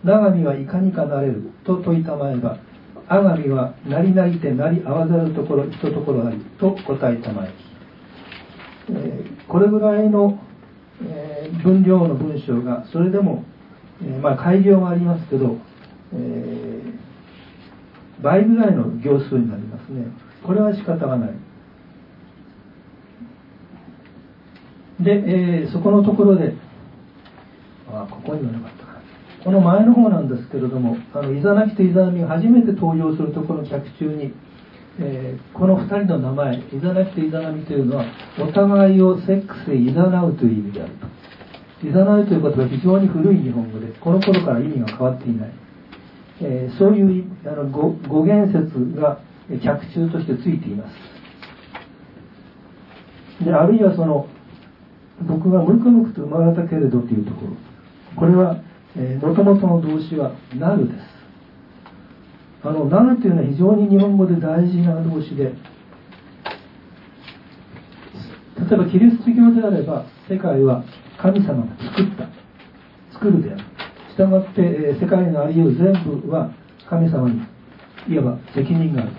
[0.04, 2.58] 長見はいかにかなれると問いたまえば
[3.08, 7.65] 阿神はなりなりてなり合わざるところひとところありと答えたまえき、
[8.90, 10.38] えー、これぐらいの、
[11.04, 13.44] えー、分量の文章がそれでも、
[14.02, 15.56] えー、まあ改行がありますけど、
[16.14, 16.82] え、
[18.22, 20.06] 倍ぐらいの行数になりますね。
[20.44, 21.30] これは仕方がない。
[25.00, 26.54] で、え、そこのところで
[27.92, 28.96] あここにはなかったか。
[29.44, 34.32] この前の方なんですけれどもあのイザナキとイザナミが初めて登場するところの客中に、
[34.98, 38.06] えー、この2人の名前イザナキとイザナミというのは
[38.40, 40.92] お互いをセックスでいざなうという意味である
[41.82, 41.86] と。
[41.86, 45.52] いざなうということは非常に古い日本語でこの頃から意味が変わっていない、
[46.40, 49.20] えー、そういうあの語語源説が
[49.62, 50.88] 客中としてついていま
[53.40, 53.44] す。
[53.44, 54.26] であるいはその
[55.28, 57.52] 僕がムクムクと生まれたけれどというところ。
[58.16, 58.62] これは
[59.20, 61.15] もともとの動詞はなるです。
[62.66, 65.52] あのなるというのは非常に日本語で大事な動詞で例
[68.74, 70.82] えばキリスト教であれば世界は
[71.18, 72.28] 神様が作った。
[73.12, 73.60] 作るである。
[74.10, 76.52] したがって、え世界のありよう全部は
[76.88, 77.42] 神様に
[78.08, 79.12] いわば責任がある。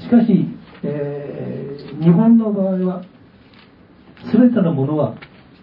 [0.00, 0.48] しかし、
[0.82, 3.04] えー、日本の場合は
[4.32, 5.16] 全てのものは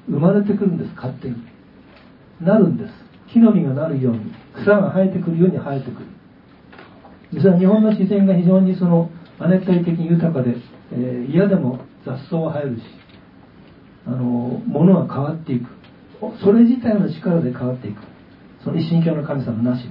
[0.08, 0.94] 生まれてくるんです。
[0.96, 1.36] 勝手に。
[2.42, 2.94] なるんです。
[3.32, 4.34] 木の実がなるように。
[4.56, 6.06] 草が生えてくるように生えてくる。
[7.34, 10.56] 実は日本の自然が非常にその亜熱帯的に豊かで、
[10.92, 12.82] えー、嫌でも雑草は生えるし
[14.06, 15.68] あの物が変わっていく。
[16.44, 18.02] それ自体の力で変わっていく。
[18.64, 19.84] その一神教の神様なし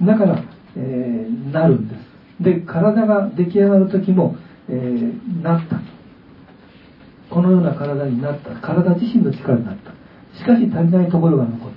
[0.00, 0.06] で。
[0.06, 0.42] だから、
[0.76, 1.94] えー、なるんで
[2.40, 2.42] す。
[2.42, 4.36] で体が出来上がる時も、
[4.68, 5.80] えー、なった。
[7.32, 8.60] このような体になった。
[8.60, 9.92] 体自身の力になった。
[10.38, 11.70] しかし足りないところが残っ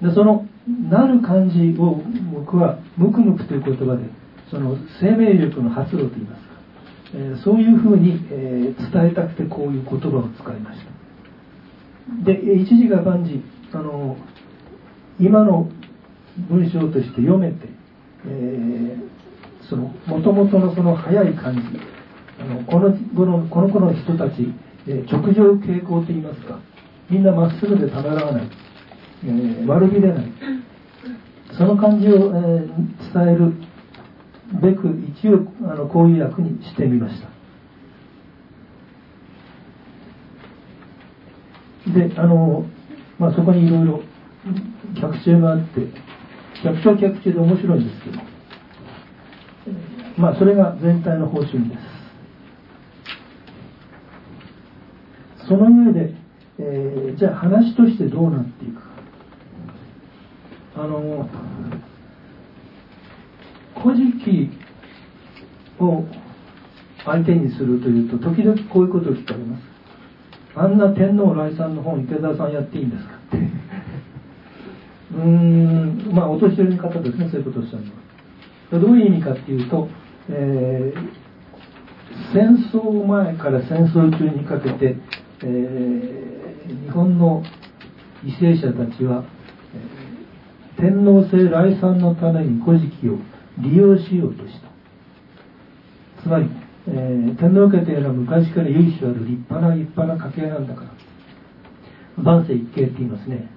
[0.00, 0.08] た。
[0.08, 2.02] でそのなる感じを
[2.32, 4.04] 僕はムクムクという言葉で
[4.50, 6.54] その生命力の発露といいますか、
[7.14, 12.24] えー、そういうふうに、えー、伝えたくてこういう言葉を使いました。
[12.24, 14.16] で一時が万事あの
[15.18, 15.68] 今の
[16.48, 17.68] 文章として読めて、
[18.26, 21.62] えー、その元々のその早い感じ
[22.40, 24.52] あのこののこの頃の人たち、
[24.86, 26.60] えー、直上傾向といいますか
[27.10, 28.50] みんなまっすぐでためらない、
[29.24, 30.26] えー、悪びれない。
[31.56, 33.54] その感じを、えー、伝える
[34.60, 37.28] べく一応あのこういう役にしてみました。
[41.92, 42.66] であの、
[43.18, 44.02] まあ、そこにいろいろ
[45.00, 45.86] 客中があって
[46.62, 48.18] 客長客中で面白いんですけど
[50.18, 51.76] まあそれが全体の方針で
[55.38, 55.46] す。
[55.48, 56.26] その上で
[56.58, 58.80] えー、じゃあ話としてどうなっていく
[60.76, 61.28] あの
[63.82, 64.50] 古事記
[65.78, 66.04] を
[67.04, 69.62] 相手にするというと時々こういうことを聞かれます。
[70.54, 73.36] あんな天皇来さんの本池澤さんやっていいんですかって。
[75.16, 77.92] うーんまあお年寄りの方ですねそういうことをおっしゃるの
[78.78, 78.86] は。
[78.86, 79.88] どういう意味かっていうと、
[80.28, 84.96] えー、戦争前から戦争中にかけて、
[85.42, 86.26] えー
[86.66, 87.44] 日本の
[88.24, 89.24] 為政者たちは
[90.78, 93.18] 天皇制来産のために古事記を
[93.58, 94.68] 利用しようとした。
[96.22, 96.48] つまり、
[96.88, 100.90] えー、天皇家というのは昔から由緒ある立派な立派な家系なんだから。
[102.22, 103.48] 万世一系って言いますね。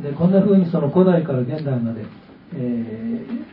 [0.00, 2.04] でこんな風にその古代から現代まで、
[2.54, 3.44] えー、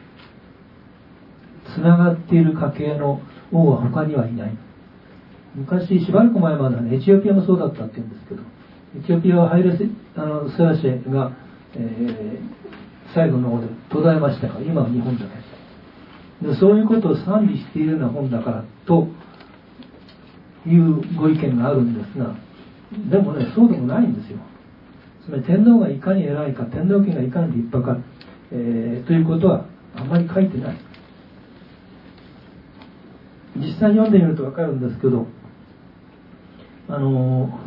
[1.74, 4.58] つながっている家系の王は他にはいない。
[5.56, 8.42] 昔しばらく前までは、ね、エチオピアもそうだったって言うんですけど
[9.00, 9.78] エチオピアはハイレス
[10.16, 11.32] あのセラシェが、
[11.76, 12.40] えー、
[13.16, 16.48] 最後の方で途絶えましたから今は日本だけ。
[16.48, 19.08] でそういうことを賛美しているような本だからと
[20.68, 22.36] いうご意見があるんですが
[23.10, 24.40] でもねそうでもないんですよ。
[25.24, 27.98] つまり天皇がいかに偉いか天皇家がいかに立派か、
[28.52, 30.78] えー、ということはあんまり書いてない。
[33.56, 35.26] 実際に読んでみると分かるんですけど
[36.90, 37.58] あの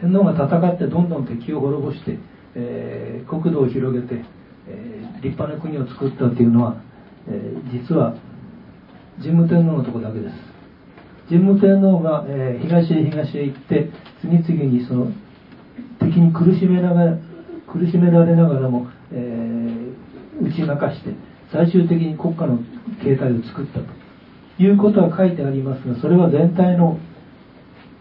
[0.00, 2.18] 天皇が戦ってどんどん敵を滅ぼして、
[2.54, 4.24] えー、国土を広げて、
[4.68, 6.76] えー、立派な国を作ったっていうのは、
[7.28, 8.14] えー、実は
[9.20, 10.34] 神武天皇のとこだけです。
[11.28, 13.90] 神武天皇が、え東へ東へ行って
[14.22, 15.12] 次々にその
[16.00, 17.18] 敵に苦しめながら
[17.70, 19.68] 苦しめられながらも、え
[20.40, 21.10] 打ち負かして
[21.52, 22.58] 最終的に国家の
[23.02, 26.98] 形態を作ったということは書いてありますがそれは全体の、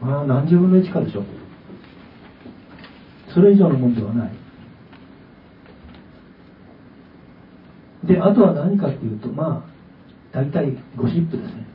[0.01, 1.23] まあ、何十分の1かでしょう。
[3.33, 4.31] それ以上のもんではない。
[8.05, 9.77] であとは何かっていうとまあ
[10.31, 11.67] 大体ゴシップですね。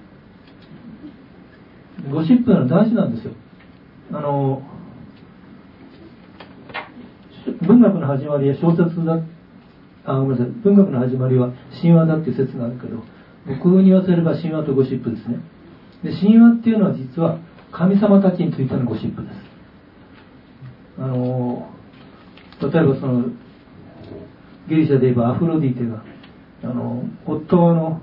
[2.11, 3.33] ゴシップは大事なんですよ。
[4.13, 4.63] あの
[7.63, 9.19] 文学の始まりは小説だ
[10.05, 10.47] あごめんなさい。
[10.63, 13.03] 文学の始まりは神話だっていう説があるけど
[13.47, 15.39] 僕に言わせれば神話とゴシップですね。
[16.03, 17.39] で神話っていうのは実は
[17.71, 19.42] 神様たちについてのゴシップです。
[21.03, 21.69] あの
[22.61, 23.25] 例えばその
[24.69, 26.05] ギリシャで言えばアフロディテが
[26.63, 28.01] あの夫はあの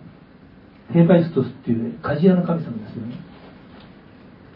[0.92, 3.16] ヘーパイストスっていう、鍛冶屋の神様ですよね。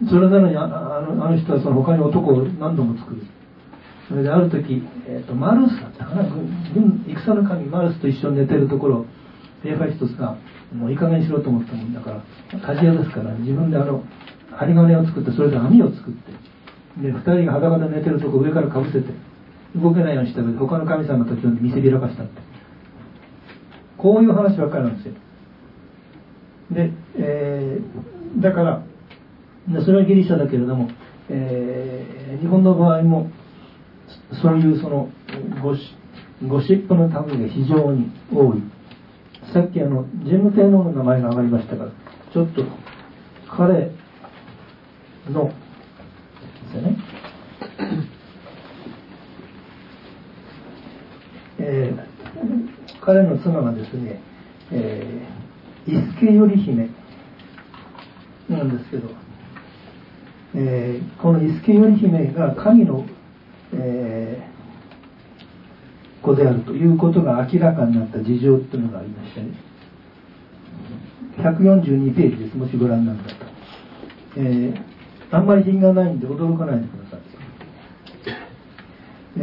[0.10, 3.22] それなのにあのあの人はその他に男を何度も作る。
[4.10, 6.24] それである時、えーと、マルスだったかな。
[6.24, 9.06] 軍戦の神マルスと一緒に寝てるところ
[9.62, 10.36] ヘーファイストスが
[10.74, 14.04] もういい加減にしろと思ったもんだから鍛冶屋ですから自分であの
[14.52, 16.53] 針金を作ってそれで網を作って
[17.02, 19.08] で2人が裸で寝てるとこ上からかぶせて
[19.76, 22.54] 動けないようにした上で他の神様たちを見せびらかしたって。
[23.98, 25.14] こういう話ばっかりなんですよ。
[26.72, 28.84] で、えー、だから
[29.86, 30.90] それはギリシャだけれども、
[31.30, 33.32] えー、日本の場合も
[34.42, 35.10] そういうその
[35.62, 35.82] ゴシ
[36.48, 38.62] ゴシップの類が非常に多い。
[39.54, 41.92] さっきあの神武天皇の名前が挙がりましたから
[42.34, 42.64] ちょっと
[43.50, 43.92] 彼
[45.30, 45.54] ので
[46.72, 46.98] すよね
[51.60, 52.14] えー、
[53.06, 54.22] 彼の妻がですね、
[54.72, 56.90] えー、伊助頼姫
[58.50, 59.10] なんですけど、
[60.56, 63.06] えー、この伊助頼姫が神の、
[63.74, 69.52] えー、子であるということが明らかになった事情っていうのがありましてね。
[71.38, 72.58] 142ページです。
[72.58, 73.36] もしご覧になったと、
[74.38, 74.94] えー
[75.34, 77.03] あんまり品がないんで驚かないでください、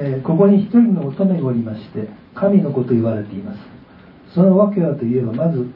[0.02, 3.58] えー、ここに一人の乙女がおりまして神の子と言われています。
[4.34, 5.68] その訳はといえばまず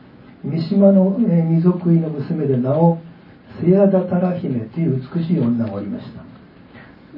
[0.42, 2.98] 三島の、えー、水食いの娘で名を
[3.60, 6.24] セヤダタラ姫という美しい女がおりました。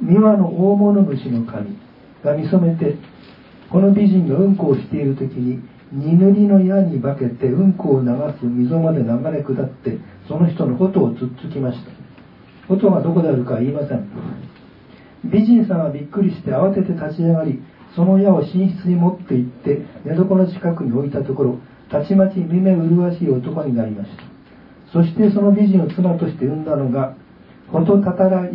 [0.01, 1.77] 三輪の大物主の神
[2.23, 2.95] が見初めて
[3.69, 8.07] この美人がうんこをしている時に二塗りの矢に化けてうんこを流
[8.39, 12.73] す溝まで流れ下ってその人のことをつっつきました。
[12.73, 14.09] 音がどこであるかは言いません。
[15.31, 17.61] 美人さんはびっくりして慌てて立ち上がり
[17.95, 21.59] その矢を寝室に持って行って寝床の近くに置いたところ
[21.89, 24.23] たちまち見目麗しい男になりました。
[24.91, 27.15] そしてその美人を妻として産んだのが
[27.71, 28.51] ホトタタライ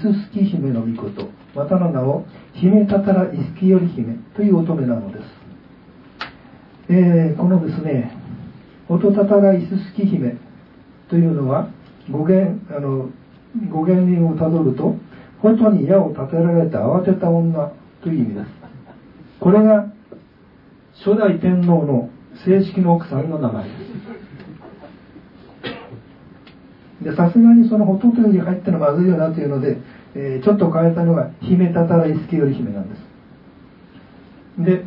[0.00, 1.40] ススキ姫の御事。
[1.54, 2.24] またの名を
[2.54, 5.24] 姫タタライスキより姫という乙女なのです、
[6.88, 8.16] えー、このですね
[8.88, 10.36] ホトタタライススキ姫
[11.08, 11.70] というのは
[12.10, 13.10] 語源あの
[13.70, 14.94] 語源をたどると
[15.42, 17.72] 外に矢を立てられて慌てた女
[18.02, 18.46] という意味です。
[19.40, 19.86] これが
[21.04, 22.10] 初代天皇の
[22.44, 23.70] 正式の奥さんの名前で
[27.00, 27.04] す。
[27.04, 29.78] でさすがにそのとに入ってのまずいよなというので、
[30.14, 33.10] えー、ちょっと変えたのが姫たたらいすけより姫なんです。
[34.58, 34.84] で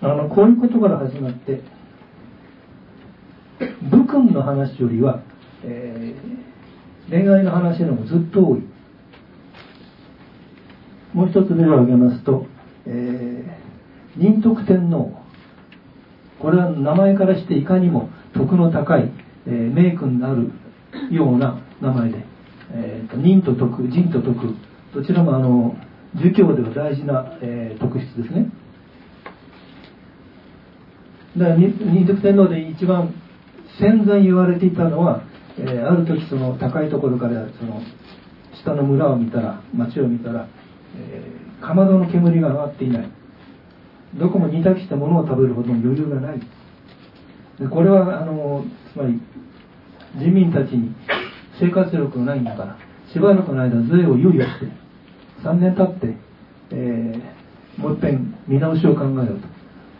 [0.00, 1.60] あのこういうことから始まって
[3.90, 5.22] 武君の話よりは
[5.68, 6.45] えー、
[7.08, 8.62] 恋愛の話のもずっと多い。
[11.14, 12.46] もう一つ例を挙げますと、
[12.86, 15.12] えー、仁徳天皇。
[16.40, 19.10] これは名前からしていかにも徳の高い、
[19.46, 20.50] えー、名君になる
[21.10, 22.24] ような名前で、
[22.72, 24.54] えーと、仁と徳仁と徳。
[24.94, 25.76] どちらもあの
[26.14, 28.50] 儒教では大事な、えー、特質ですね。
[31.36, 33.14] だから仁徳天皇で一番
[33.78, 35.22] 戦前言われていたのは、
[35.58, 37.80] えー、ある時その高いところからその
[38.62, 40.48] 下の村を見たら町を見たら、
[40.96, 43.10] えー、かまどの煙が上がっていない。
[44.14, 46.40] どこも煮炊きしたものを食べるほどの余裕がない。
[47.58, 49.20] でこれはあのつまり
[50.14, 50.94] 人民たちに
[51.58, 52.78] 生活力がないんだから
[53.12, 54.66] しばらくの間税を猶予して
[55.42, 56.16] 3年経って、
[56.70, 59.26] えー、もう一遍見直しを考えよう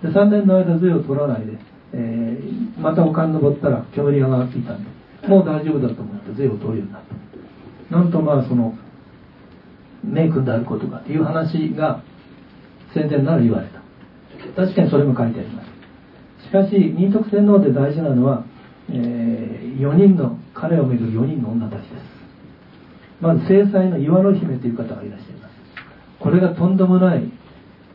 [0.03, 0.09] と。
[0.09, 1.53] で3年の間税を取らないで、
[1.95, 4.91] えー、また丘に登ったら煙が上がっていたんで
[5.29, 7.03] もう大丈夫だと思って税を取るようになっ
[7.91, 7.97] た。
[7.97, 8.75] なんとまあその
[10.05, 12.03] 名君であることかという話が
[12.95, 13.81] 戦前なら言われた。
[14.55, 15.77] 確かにそれも書いてあります。
[16.47, 18.45] しかし仁徳天皇で大事なのは、
[18.91, 21.91] えー、4人の彼をめぐる4人の女たちです。
[23.21, 25.55] まず正妻の岩の姫という方がいらっしゃいます。
[26.21, 27.31] これがとんでもない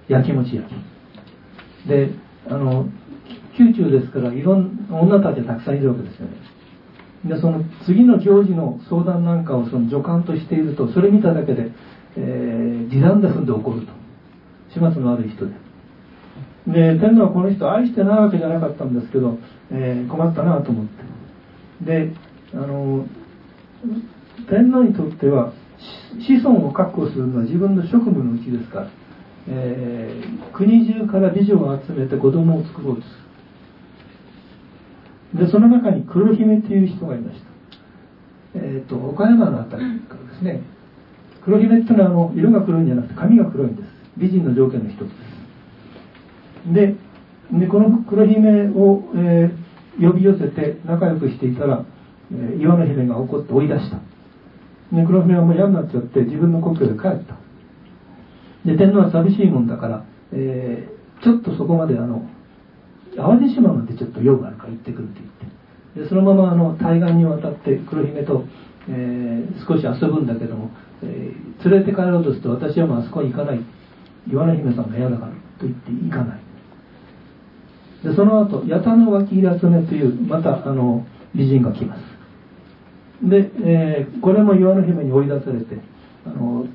[0.07, 1.87] 焼きもち焼き。
[1.87, 2.09] で
[2.49, 2.87] あの
[3.57, 6.33] 宮中ですからいろんな女たちがたくさんいるわけですよね。
[7.25, 11.71] でその次の行事の相談なんかをその助監としているとそれ見ただけで、
[12.17, 14.01] えー、時短で踏んで怒ると。
[14.73, 15.53] 始末の悪い人で。
[16.67, 19.37] で天皇はこの人愛してないわけじゃなかったんですけど、
[19.71, 21.85] えー、困ったなと思って。
[21.85, 22.13] で
[22.53, 23.05] あの
[24.49, 25.53] 天皇にとっては
[26.19, 28.87] 子孫を確保するのは自分の職務のうちですから、
[29.47, 33.30] えー、国中から美女を集めて子供を作ろうとする。
[35.33, 37.45] でその中に黒姫という人がいました、
[38.55, 40.61] えーと、岡山の辺りからですね。
[41.43, 43.87] 黒姫っていうのはあの色が黒いんじゃなくて髪が黒いんです。
[44.17, 46.73] 美人の条件の一つです。
[46.73, 46.95] で
[47.59, 51.85] でこの黒姫を、えー、呼び寄せて仲良くしていたら、
[52.31, 53.97] えー、岩の姫が怒って追い出した。
[54.95, 57.37] で黒姫はもう嫌になっちゃって自分の故郷で帰った。
[58.65, 62.29] で天皇は寂しいもんだから、えー、ちょっとそこまであの
[63.15, 66.03] 淡路島までちょっと用があるから行ってくるって言って。
[66.03, 68.45] でそのままあの対岸に渡って黒姫と、
[68.89, 70.71] えー、少し遊ぶんだけども、
[71.03, 73.59] えー、連れて帰ろうとすると私はもうあそこに行かない。
[74.29, 76.39] 岩の姫さんが嫌だからと言って行かない。
[78.03, 81.05] でその後八田の脇平常というまたあの
[81.35, 82.01] 美人が来ます。
[83.23, 85.77] で、えー、これも岩の姫に追い出されて
[86.25, 86.65] あの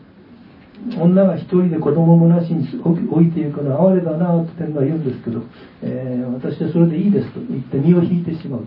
[0.95, 5.43] 女が一人で子供もなしに置いていくのは哀れだなと天皇は言うんですけど、
[5.83, 8.67] えー、私はそれでいいですと言って身を引いてしまう。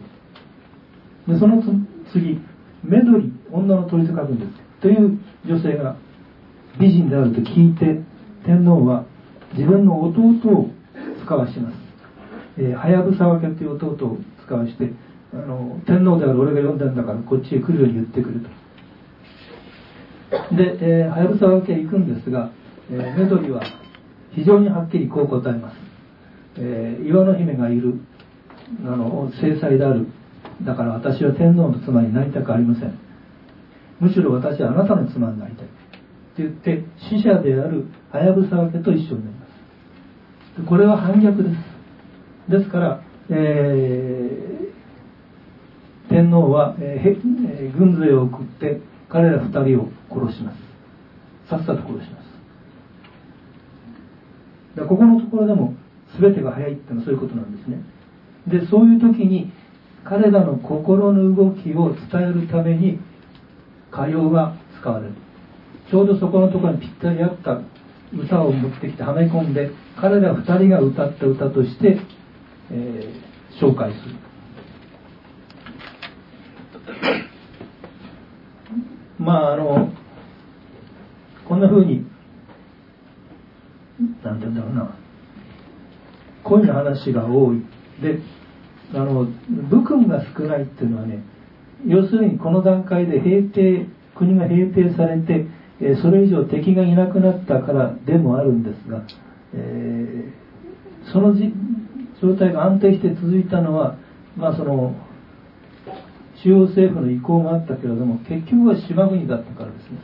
[1.28, 1.62] でその
[2.12, 2.42] 次
[2.84, 4.82] メドリ女の鳥と書くんです。
[4.82, 5.96] という女性が
[6.80, 8.02] 美人であると聞いて
[8.46, 9.06] 天皇は
[9.54, 10.70] 自分の弟を
[11.24, 11.90] 使わします。
[12.76, 14.92] はやぶさ分けという弟を使わして
[15.34, 18.50] あの天皇である俺が呼んだんだからこっちへ来るように言ってくると。
[20.52, 22.52] でえはやぶさ分け行くんですが、
[22.92, 23.62] えー、メドリは
[24.32, 25.76] 非常にはっきりこう答えます、
[26.58, 28.00] えー、岩の姫がいる
[28.86, 30.08] あの正妻である
[30.64, 33.00] だから私は天皇の妻になりたくありません。
[34.00, 35.66] むしろ私はあなたの妻になりたい。
[35.66, 35.76] って
[36.38, 39.46] 言って死者であるはやぶさ分けと一緒になりま
[40.58, 40.66] す。
[40.68, 41.50] これは反逆で
[42.48, 42.52] す。
[42.52, 50.57] ですから、えー、天皇は、えー、軍勢を送って彼ら2人を殺します。
[51.49, 52.30] さっさと殺します。
[54.88, 55.74] ここのところでも
[56.20, 57.82] 全てが早いっていうのはそういうことなんですね。
[58.47, 59.51] でそういう時に
[60.03, 62.99] 彼らの心の動きを伝えるために
[63.91, 65.14] 歌謡が使われる。
[65.89, 67.62] ちょうどそこのところにぴったり合った
[68.16, 71.99] 歌を持ってきてはめ込んで彼ら2人が歌った歌として
[72.72, 74.29] えー、紹介する。
[79.30, 79.92] まああの
[81.48, 82.04] こんなふうに
[84.24, 84.96] なんて言うんだろうな。
[86.44, 87.62] 恋の話が多い。
[88.02, 88.18] で
[88.96, 89.28] あの
[89.70, 91.20] 武君が少ないっていうのはね
[91.86, 95.46] 要するにこの段階で平定国が平定されて
[96.02, 99.04] それ以上敵がいなくなったからでもあるんですが、
[99.54, 101.54] えー、そのじ
[102.20, 103.96] 状態が安定して続いたのは、
[104.36, 104.96] まあ、その
[106.44, 109.98] 中央政府の意向があったけれども結局は島国だったからですね、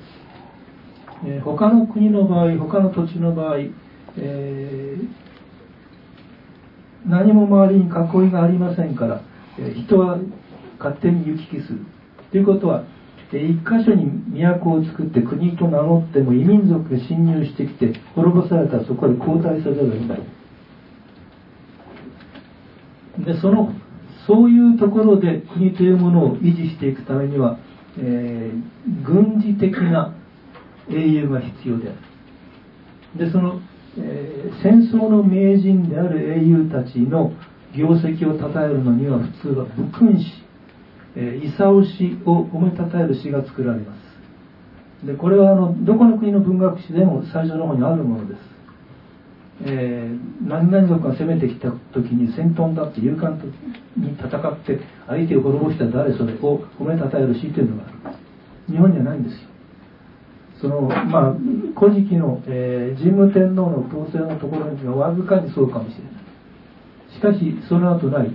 [1.25, 3.59] えー、他の国の場合他の土地の場合、
[4.17, 5.07] えー、
[7.05, 9.21] 何も周りに囲いがありませんから、
[9.57, 10.19] えー、人は
[10.77, 11.79] 勝手に行き来する。
[12.31, 12.83] ということは
[13.31, 20.21] 一箇所に都を作って国と名乗っても異民族が侵入してきて滅ぼされたらそこで交代せざるを得ない。
[23.25, 23.73] でその
[24.27, 27.57] そういうところで国というものを維持していくためには、
[27.99, 30.15] えー、軍事的な
[30.89, 31.93] 英雄が必要であ
[33.17, 33.25] る。
[33.25, 33.61] でその、
[33.97, 37.33] えー、戦争の名人である英雄たちの
[37.77, 40.25] 業績を称えるのには普通は武君詩、
[41.15, 45.05] えー、勲詩を思いたたえる詩が作られます。
[45.05, 48.39] でこれはあのどこの国の文学史でも最初の方にあるものです。
[49.63, 53.39] えー、何々族が攻めてきた時に戦闘だって勇敢
[53.95, 58.17] に戦って相手を滅ぼした誰それを褒めたたえる詩というのがある
[58.67, 59.39] 日本にはないんですよ。
[60.61, 61.33] そのまあ
[61.79, 66.13] 古事記の、えー、神武天皇の統制のところにはわずかにそうかもしれない。
[67.13, 68.31] しかしその後ない。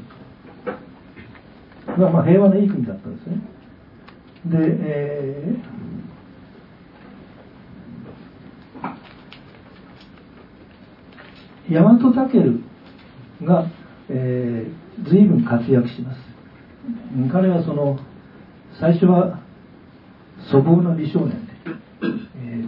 [1.99, 3.37] まあ、まあ平和ないい国だったんですね。
[4.47, 5.81] で、えー
[11.71, 12.61] 大和武
[13.43, 13.71] が、
[14.09, 16.19] えー、随分活躍します。
[17.31, 17.99] 彼はその
[18.81, 19.41] 最初は
[20.51, 21.53] 粗暴な美少年で、
[22.37, 22.65] え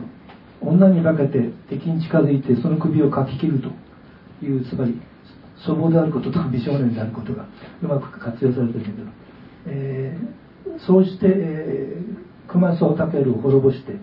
[0.63, 5.01] ー、女に化けて敵に近づいてその首をかき切るというつまり
[5.67, 7.47] 粗暴であることと美少年であることが
[7.83, 9.09] うまく活用されてるんだけど、
[9.67, 13.97] えー、そうして、えー、熊荘武を滅ぼして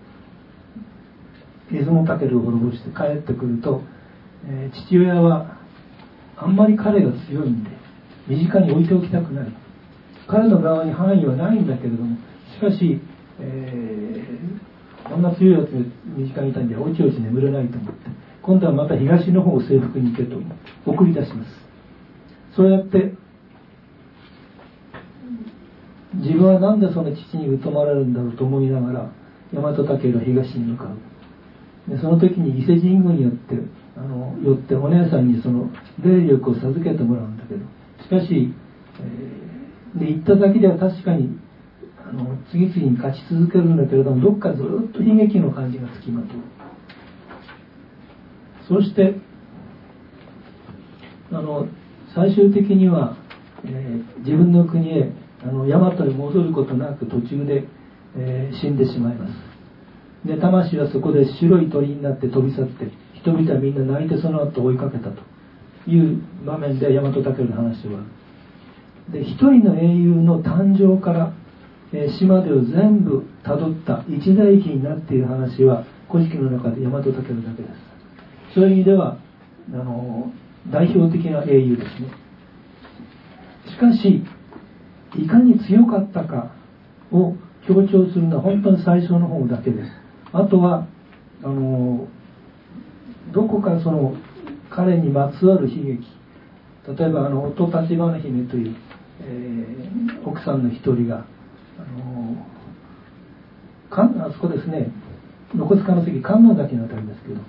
[1.70, 3.82] 出雲武を滅ぼして帰ってくると
[4.46, 5.58] えー、父親は
[6.36, 7.70] あんまり彼が強いんで
[8.26, 9.48] 身近に置いておきたくない。
[10.26, 12.16] 彼の側に範囲はないんだけれども
[12.54, 13.00] しかし、
[13.40, 15.70] えー、こんな強いやつ
[16.16, 18.00] 身近にいたんでおちおち眠れないと思って
[18.42, 20.36] 今度はまた東の方を征服に行けと
[20.86, 21.50] 送り出します。
[22.54, 23.14] そうやって
[26.14, 29.10] 自分は何でその父に疎まれるんだろうと思いながら
[29.52, 31.90] 大和武が東に向かう。
[31.90, 33.56] でその時に伊勢神宮によって
[34.00, 35.70] あのよってお姉さんにその
[36.02, 37.60] 霊力を授けてもらうんだけど。
[38.02, 38.54] しかし、
[38.98, 41.38] えー、で行っただけでは確かに
[41.98, 46.40] あの次々に勝ち続けるんだけれどもどっかずっと悲劇の感じがつきまとう
[48.66, 49.14] そして
[51.30, 51.68] あの
[52.14, 53.16] 最終的には、
[53.64, 57.64] えー、自分の国へあの大和に戻ることなく途中で、
[58.16, 59.50] えー、死んでしまいます。
[60.26, 62.90] で魂はそこで白い鳥になって飛び去って
[63.22, 65.22] 人々はみんな泣いてその後追いかけたと
[65.86, 68.00] いう場面で大和武の話は。
[69.12, 71.32] で一人の英雄の誕生から、
[71.92, 78.54] えー、島でを全部たどった一代記になっている話は古事記の中で大和武だけです。
[78.54, 79.18] そういう意味では
[79.72, 80.32] あの
[80.70, 82.08] 代表的な英雄ですね。
[83.66, 84.22] しかし
[85.16, 86.52] いかに強かったか
[87.12, 87.34] を
[87.66, 89.90] 強調するのは本当に最初の方だけです。
[90.32, 90.86] あとは
[91.42, 92.06] あの
[93.32, 94.14] どこかその
[94.70, 96.06] 彼にまつわる悲劇
[96.96, 98.76] 例えばあの夫立花姫という、
[99.22, 101.26] えー、奥さんの一人が
[101.78, 102.46] あの
[103.92, 104.90] あそこですね
[105.56, 107.40] 横須賀の関観音崎のあたりですけど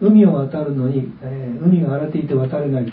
[0.00, 2.92] 海を渡るのに、えー、海が荒れていて渡れない。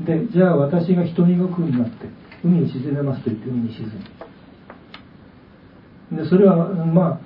[0.00, 2.06] でじゃあ私が人に動くになって
[2.44, 3.86] 海に沈めますと言って海に沈
[6.10, 6.22] む。
[6.22, 6.56] でそれは
[6.86, 7.20] ま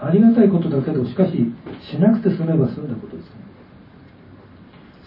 [0.00, 1.32] あありがたいことだけどしかし
[1.90, 3.35] しなくて済めば済んだことです。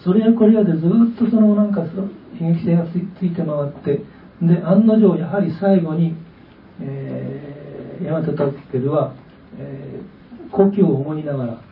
[0.04, 4.02] それやこれやでずっとそのなんか悲劇性がついて回って
[4.40, 6.14] で案の定やはり最後に、
[6.80, 9.14] えー、大和武は、
[9.58, 11.62] えー、故郷を思いながら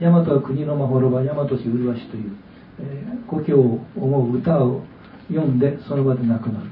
[0.00, 2.36] 大和は国のまほろば大和市麗しという、
[2.80, 4.82] えー、故郷を思う歌を
[5.28, 6.66] 読んでその場で亡くなる。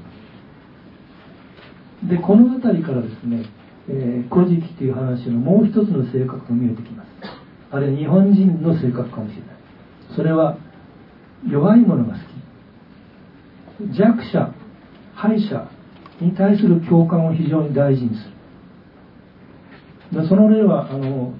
[2.07, 3.45] でこの辺りからですね
[3.89, 7.07] 「えー、古事記」という話のもう一つの性格が見えてきます。
[7.71, 9.54] あれ日本人の性格かもしれない。
[10.15, 10.57] それは
[11.47, 13.97] 弱い者が好き。
[13.97, 14.53] 弱者
[15.13, 15.69] 敗者
[16.21, 18.29] に対する共感を非常に大事にす
[20.11, 20.21] る。
[20.21, 21.33] でその例はあの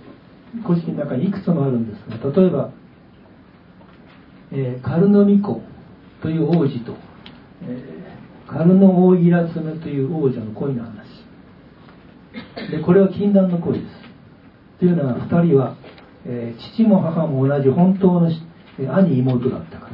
[0.65, 2.71] 古式の中にいくつもあるんですが例えば、
[4.51, 5.61] えー、カルノミコ
[6.21, 6.95] という王子と、
[7.63, 11.05] えー、カルノオイギラツメという王女の恋の話。
[12.71, 13.85] でこれは禁断の恋です。
[14.79, 15.75] というのは2人は、
[16.25, 18.29] えー、父も母も同じ本当の
[18.77, 19.91] 兄妹だったから、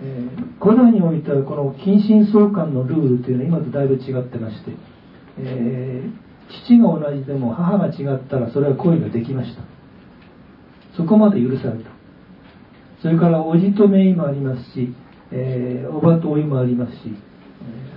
[0.00, 4.72] えー、古代においてはこの近親相関のルールというのは今とだいぶ違ってまして、
[5.38, 9.62] えー、父が同じでも母が違ったらそれは恋ができました。
[10.96, 11.90] そこまで許された。
[13.02, 14.92] それから叔父と姪もありますし、
[15.30, 17.14] えー、おばとおいもありますし、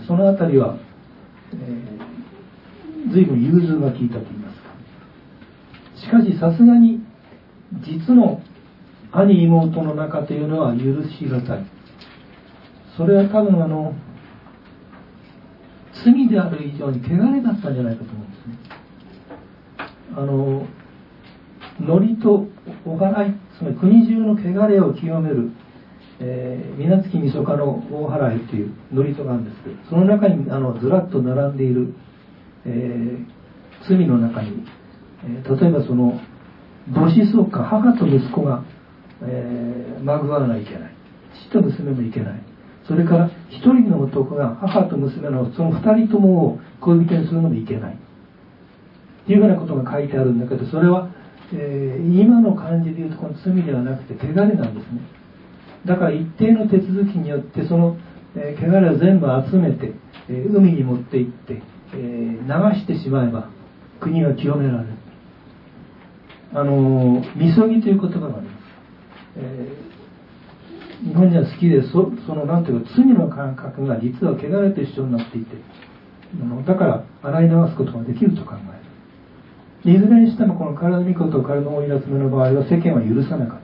[0.05, 0.78] その辺りは、
[1.53, 4.69] えー、随分融通が効いたと言いますか。
[5.95, 6.99] しかしさすがに
[7.82, 8.41] 実の
[9.12, 11.66] 兄妹の仲というのは許しがたい。
[12.97, 13.93] それは多分あの
[16.03, 18.57] 罪である以上に汚れだったんじゃないかと思うんですね。
[20.16, 20.66] あの
[21.80, 22.47] ノリと
[22.86, 25.51] お祓いつまり国中の汚れを清める
[26.24, 31.95] えー、水月みそかの大払いという祝詞があるんですけどその中にあのずらっと並んでいる、
[32.66, 34.64] えー、罪の中に、
[35.26, 36.22] えー、例えばその
[36.93, 38.64] 母子相関母と息子が、
[39.24, 40.91] えー、まぐわないといけない。
[41.49, 42.43] 父と娘もいけない。
[42.88, 47.93] それから一人の男が母と娘のその二人ともを恋人にするのもいけない。
[47.93, 51.09] っていうようなことが書いてあるんだけどそれは、
[51.53, 55.01] えー、今の感じでいうとこの罪ではなくて汚れなんですね。
[55.86, 57.97] だから一定の手続きによってその、
[58.36, 59.93] えー、汚れを全部集めて、
[60.30, 61.61] えー、海に持って行って、
[61.93, 63.49] えー、流してしまえば
[63.99, 64.88] 国は清められる。
[66.53, 68.51] あのー、みそぎという言葉があります、
[69.38, 75.55] えー、日本人は好きでそそのなんていうか罪の感覚が実は汚れと一緒になっていて
[76.65, 79.95] だから洗い流すことができると考える。
[79.95, 83.59] いずれにしてもこの体の御子と体の追い集めの場合は世間は許さなかっ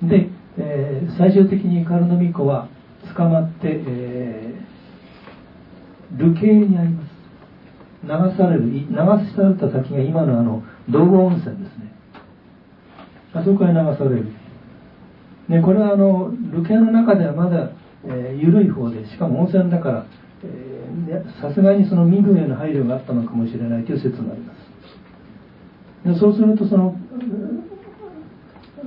[0.00, 0.06] た。
[0.06, 0.30] で
[0.60, 2.68] えー、最終的にカルノミコは
[3.16, 7.18] 捕まって、えー、流刑にあります。
[8.02, 8.86] 流される流
[9.36, 11.77] された先が今のあの道後温泉です。
[13.38, 14.26] あそこへ流される、
[15.48, 17.70] ね、これはあの流刑の中ではまだ、
[18.04, 20.06] えー、緩い方でしかも温泉だから
[21.40, 24.58] さすがにその身分への配慮があったのかもしれないという説もあります。
[26.08, 26.96] でそうするとその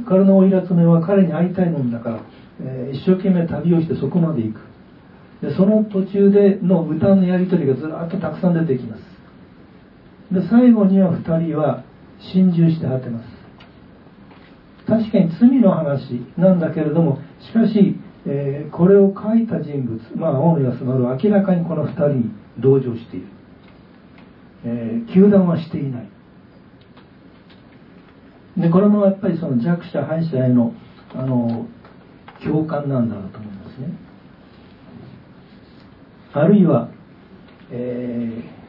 [0.07, 2.21] 彼のおいらつめは彼に会いたいもんだから、
[2.61, 4.59] えー、一生懸命旅をしてそこまで行く。
[5.41, 9.01] でその途中での歌のやり取りがずらっとたくさん出てきます。
[10.31, 11.83] で最後には2人は
[12.19, 13.40] 心中して果てます。
[14.91, 23.27] 確かに罪の話なんだけれどもしかし、えー、これを書いた人物まあ大野安丸は明らかにこの2人に同情している、
[24.65, 26.09] えー、糾弾はしていない。
[28.57, 30.73] でこれもやっぱりその弱者敗者への
[31.15, 31.67] あの
[32.43, 33.93] 共感なんだろうと思いますね。
[36.33, 36.89] あるいは、
[37.71, 38.60] えー、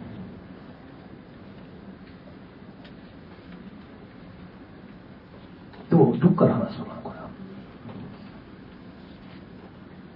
[5.92, 7.28] どうどっから話そうかなこれは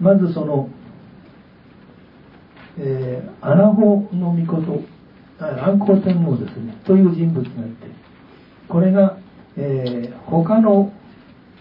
[0.01, 0.69] まずその、
[2.79, 4.83] えー、穴穂の御事
[5.39, 7.87] 安康天皇ですねという人物がいて
[8.69, 9.19] これが
[9.57, 10.93] えー、他の、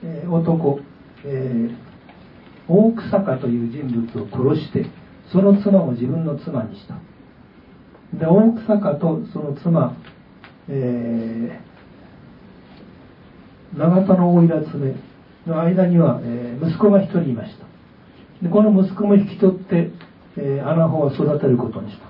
[0.03, 0.79] えー、男、
[1.23, 1.75] えー、
[2.67, 4.85] 大草加という人物を殺して
[5.31, 6.95] その妻を自分の妻にした。
[8.13, 9.95] で大草加とその妻、
[10.67, 11.74] えー、
[13.77, 14.95] 永田の大入爪
[15.45, 17.65] の間には、えー、息子が一人いました。
[18.41, 19.91] でこの息子も引き取って、
[20.37, 22.05] えー、穴穂を育てることにした。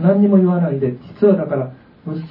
[0.00, 1.72] 何にも言わないで実はだから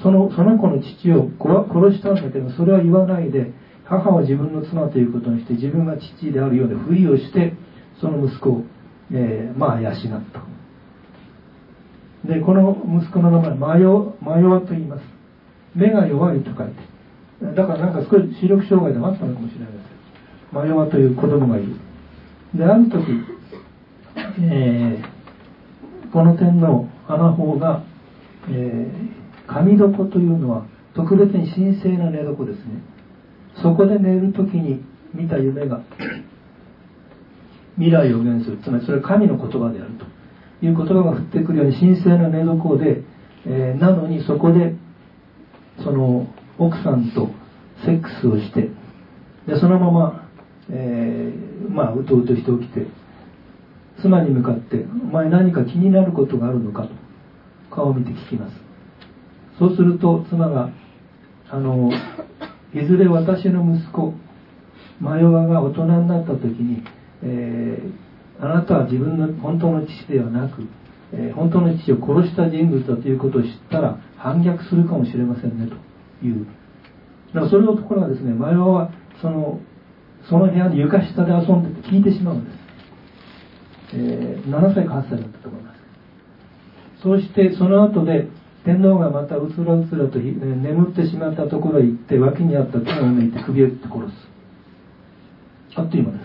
[0.03, 3.51] そのその子の父を殺したんだけどそれは言わないで
[3.85, 7.53] 母は自分の妻ということにして自分が父であるようなふりをして
[8.01, 8.63] その息子を、
[9.11, 9.93] えー、まあ養っ
[10.33, 10.41] た。
[12.27, 15.03] でこの息子の名前マヨマヨワと言います。
[15.73, 16.90] 目が弱いと書いて
[17.41, 19.81] だからなんか少し視力障害でもあったのかもしれないです。
[20.53, 21.75] マヨワという子供がいる。
[22.53, 23.03] である時、
[24.41, 27.83] えー、この天皇穴法が、
[28.49, 29.21] えー
[29.51, 30.65] 神床というのは
[30.95, 32.81] 特別に神聖な寝床ですね。
[33.61, 34.81] そこで寝る時に
[35.13, 35.81] 見た夢が
[37.75, 38.59] 未来を予言する。
[38.63, 40.05] つまりそれは神の言葉であると。
[40.63, 43.01] いう言葉が降ってくるように神聖な寝床で、
[43.47, 44.75] えー、なのにそこで
[45.83, 46.27] その
[46.61, 47.29] 奥さんと
[47.83, 48.69] セックスをして
[49.47, 50.29] でそのまま、
[50.69, 52.85] えー、まあうとうとして起きて
[54.01, 56.89] 妻に向かって「お前何か気になることがあるのか?」と
[57.71, 58.61] 顔を見て聞きます
[59.57, 60.69] そうすると妻が
[61.49, 61.91] あの
[62.73, 64.13] いずれ私の息子
[64.99, 66.83] マヨワが大人になった時に、
[67.23, 70.61] えー、あなたは自分の本当の父ではなく、
[71.11, 75.90] えー、本当の父を殺した人物だということを知ったら反逆するかもしれませんねと
[76.25, 76.45] いう。
[77.33, 78.91] だからそれのところはですねマヨワは
[79.21, 79.59] その
[80.29, 82.57] その部屋に床下で遊んでて聞いてしまうんです、
[83.95, 85.81] えー、7歳か8歳だったと思います。
[87.01, 88.27] そうしてその後で
[88.63, 95.79] 天皇がまたうつらうつらと眠ってしまったところへ行って脇にあった手を抜いて首を打って殺す。
[95.79, 96.19] あっという間で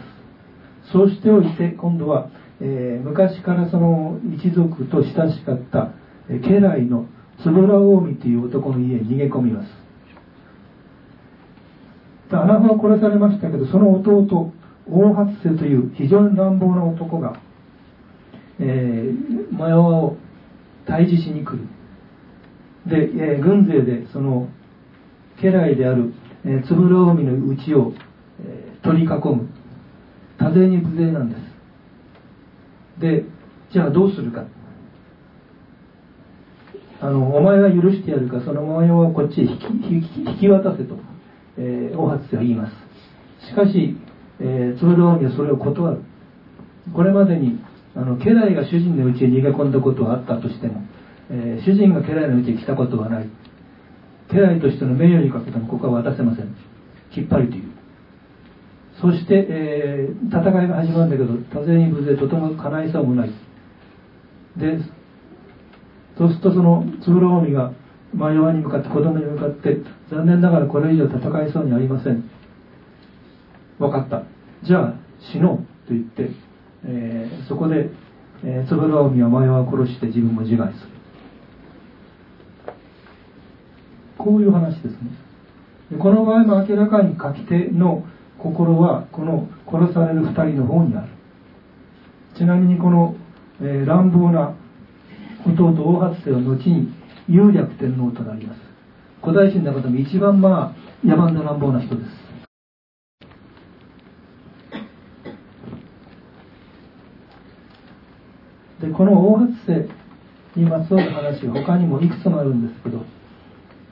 [0.86, 0.92] す。
[0.92, 2.28] そうしておいて今度は、
[2.61, 5.92] えー、昔からその一族と親しかった
[6.28, 7.07] え家来の
[7.44, 9.68] 円近江という男の家に逃げ込みます。
[12.30, 14.52] 穴子は殺されましたけどその弟
[14.90, 17.40] 大発生という非常に乱暴な男が、
[18.60, 20.16] えー、マヨワを
[20.86, 21.68] 退治しに来る。
[22.86, 24.48] で、えー、軍勢でその
[25.42, 26.14] 家来である、
[26.66, 27.92] つぶろ海のうちを、
[28.40, 29.48] えー、取り囲む。
[30.38, 33.00] 多勢に無勢なんです。
[33.00, 33.24] で、
[33.72, 34.44] じゃあどうするか。
[37.00, 40.96] あの、お前は許してやるか、その模様をこっちへ引き引き渡せと、
[41.59, 43.46] えー、大初は言います。
[43.48, 43.96] しかし、
[44.40, 46.02] えー、つぶろ海はそれを断る。
[46.94, 47.59] これまでに、
[47.94, 50.82] あの、家来が主人のうちへ逃げ込んだことはあったとしても、
[51.30, 53.28] えー、主人が家来のうちへ来たことはない。
[54.30, 56.54] 家来としての名誉にかけてもここは渡せません。
[57.12, 57.76] きっぱりという。
[59.00, 63.30] そして、えー、戦いが始まるんだけど、多勢に無勢、とても叶いそうもない。
[64.57, 64.78] で、
[66.16, 67.72] そうするとその、つぶろ海が、
[68.16, 69.76] まあ、弱に向かって、子供に向かって、
[70.10, 72.24] 残念ながらこれ以上戦いそうにありません。
[73.78, 74.22] 分かった。
[74.62, 74.94] じゃあ、
[75.32, 76.30] 死のうと言って、
[76.86, 77.90] えー、そこで、
[78.42, 80.88] えー、つぶろ海は前は殺して自分も自害する。
[84.18, 84.98] こういう話ですね。
[85.90, 88.04] でこの場合も明らかに書き手の
[88.38, 91.08] 心はこの殺される二人の方にある。
[92.36, 93.14] ちなみにこの、
[93.60, 94.54] えー、乱暴な
[95.46, 96.92] 弟大初世は後に
[97.28, 98.60] 有略天皇となります。
[99.20, 102.26] 古代史の中でも一番まあ野蛮な乱暴な人です。
[108.80, 109.88] で、この大初世
[110.54, 113.04] にまつわる話他にもいくつもあるんですけど、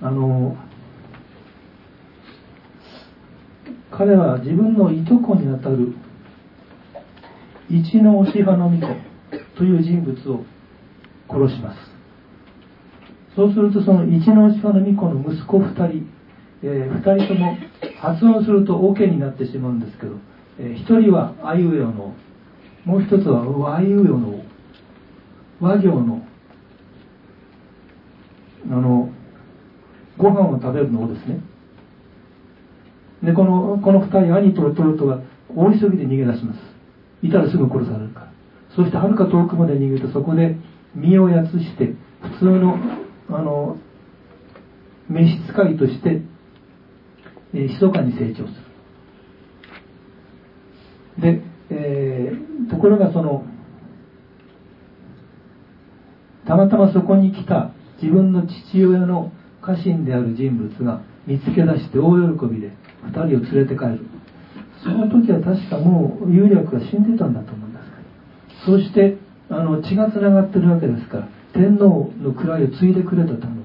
[0.00, 0.56] あの、
[3.90, 5.94] 彼は自分のいとこにあたる
[7.70, 8.96] 一の押派の巫女
[9.56, 10.44] という人物を
[11.28, 11.93] 殺します
[13.36, 16.06] そうするとその一の押派の巫女の息子2人、
[16.62, 17.56] えー、2人とも
[18.00, 20.12] 発音するとオケになってしまうんですけど、
[20.58, 22.14] えー、1人はあいうえおの
[22.84, 24.44] もう一つは和いうえおの
[25.60, 26.22] 和行の
[28.70, 29.10] あの
[30.16, 31.40] ご飯を食べるのですね。
[33.22, 35.20] でこのこの2人兄と弟が
[35.54, 36.60] 大急ぎで逃げ出します。
[37.22, 38.32] いたらすぐ殺されるから。
[38.74, 40.56] そしてはるか遠くまで逃げてそこで
[40.94, 42.78] 身をやつして普通の
[43.28, 43.78] あの
[45.08, 46.22] 召使いとして、
[47.54, 48.54] えー、密かに成長す
[51.18, 51.32] る。
[51.32, 53.44] で、えー、ところがその
[56.46, 57.72] たまたまそこに来た
[58.02, 62.72] 自分の父親の家臣である人物が見つけ出して大喜びで
[63.06, 64.00] 2人を連れて帰る。
[64.82, 67.78] その時は確かもう有力が死んでたんだと思うんで
[68.60, 68.66] す。
[68.66, 69.16] そして
[69.48, 73.64] あの血がつながってるわけですから天皇の位を継いでくれたと思う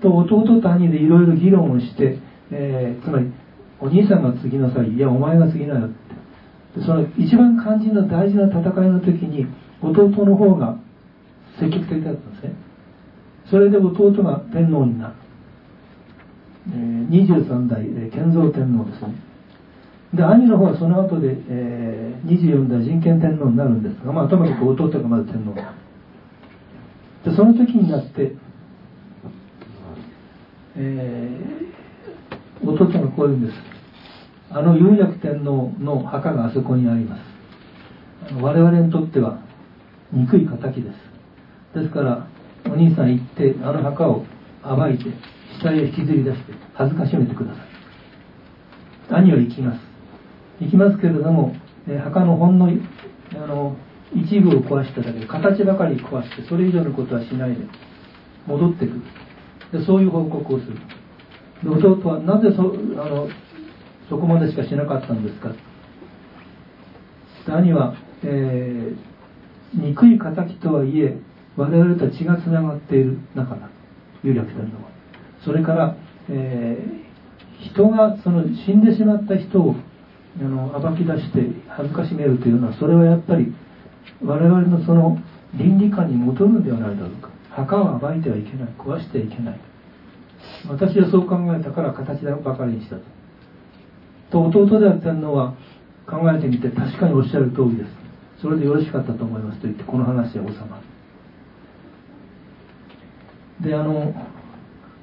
[0.00, 2.18] と弟と兄でいろいろ議論をして、
[2.50, 3.32] えー、つまり
[3.80, 4.92] お兄さんが継ぎなさい。
[4.92, 6.80] いやお前が継ぎなよって。
[6.84, 9.46] その一番肝心の大事な戦いの時に
[9.82, 10.76] 弟の方が
[11.58, 12.54] 積極的だったんですね。
[13.50, 15.14] それで弟が天皇になる。
[16.68, 19.14] え23代、え建造天皇ですね。
[20.14, 25.54] で兄の方はその後で、えー、24代人権天皇になるんですが、まあ、ともかく弟がまず天皇。
[25.54, 25.72] だ
[27.24, 28.32] でその時になって、
[30.76, 33.58] えー、弟がこう言うんです。
[34.52, 37.20] あの有力天皇の墓があそこにあります。
[38.40, 39.38] 我々にとっては
[40.12, 40.90] 憎い敵で
[41.74, 41.78] す。
[41.78, 42.26] ですから
[42.66, 44.24] お兄さん行ってあの墓を
[44.62, 45.04] 暴いて
[45.58, 47.60] 死体を引きずり出して恥ずかしめてくださ
[49.12, 49.14] い。
[49.14, 49.80] 兄は行きます。
[50.60, 51.54] 行きますけれども、
[51.88, 52.68] え墓のほんの
[53.34, 53.76] あの
[54.14, 57.56] 一部を壊しただけで形ばかり壊してそれ以上のことはしないで
[58.46, 59.02] 戻ってくる。
[59.72, 60.76] でそういう報告をする。
[61.62, 62.62] で弟はなぜそ
[63.02, 63.28] あの
[64.08, 65.52] そこまでしかしなかったんですか。
[67.46, 67.94] 兄は、
[68.24, 71.16] えー、憎い敵とはいえ
[71.56, 73.68] 我々とは血がつながっている仲だ。
[74.22, 74.90] 有力天皇は。
[75.44, 75.96] それから、
[76.28, 79.76] えー、人がその死んでしまった人を
[80.40, 83.54] あの暴き出して恥ずかしめるというのはそれはやっぱり
[84.22, 85.18] 我々のその
[85.54, 87.28] 倫理観に戻るんではないだろうか。
[87.50, 88.68] 墓を暴いてはいけない。
[88.78, 89.60] 壊してはいけない。
[90.68, 93.02] 私はそう考えたから形ばかりにしたと。
[94.30, 95.54] と弟である天皇は
[96.06, 97.90] 考えてみて確かにおっしゃる通りです。
[98.40, 100.80] それでよろしかったと思いますと言ってこの話は収ま
[103.60, 103.68] る。
[103.68, 104.14] であの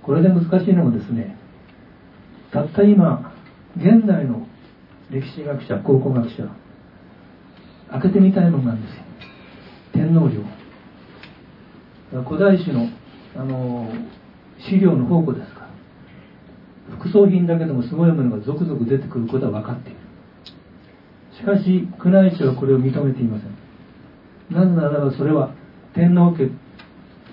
[0.01, 1.37] これで難しいのはですね
[2.51, 3.33] たった今
[3.75, 4.47] 現代の
[5.11, 6.49] 歴史学者考古学者
[7.91, 9.06] 開けてみたいものなんですよ。
[10.07, 10.41] 天皇陵。
[12.23, 12.87] 古代史の
[13.35, 13.91] あの
[14.57, 15.67] 資料の宝庫ですから。
[16.95, 19.99] 副葬品だけでもすごいものが続々出てくることは分かっている。
[21.37, 24.55] しかし宮内庁はこれを認めていません。
[24.55, 25.53] なぜならばそれは
[25.93, 26.49] 天皇家、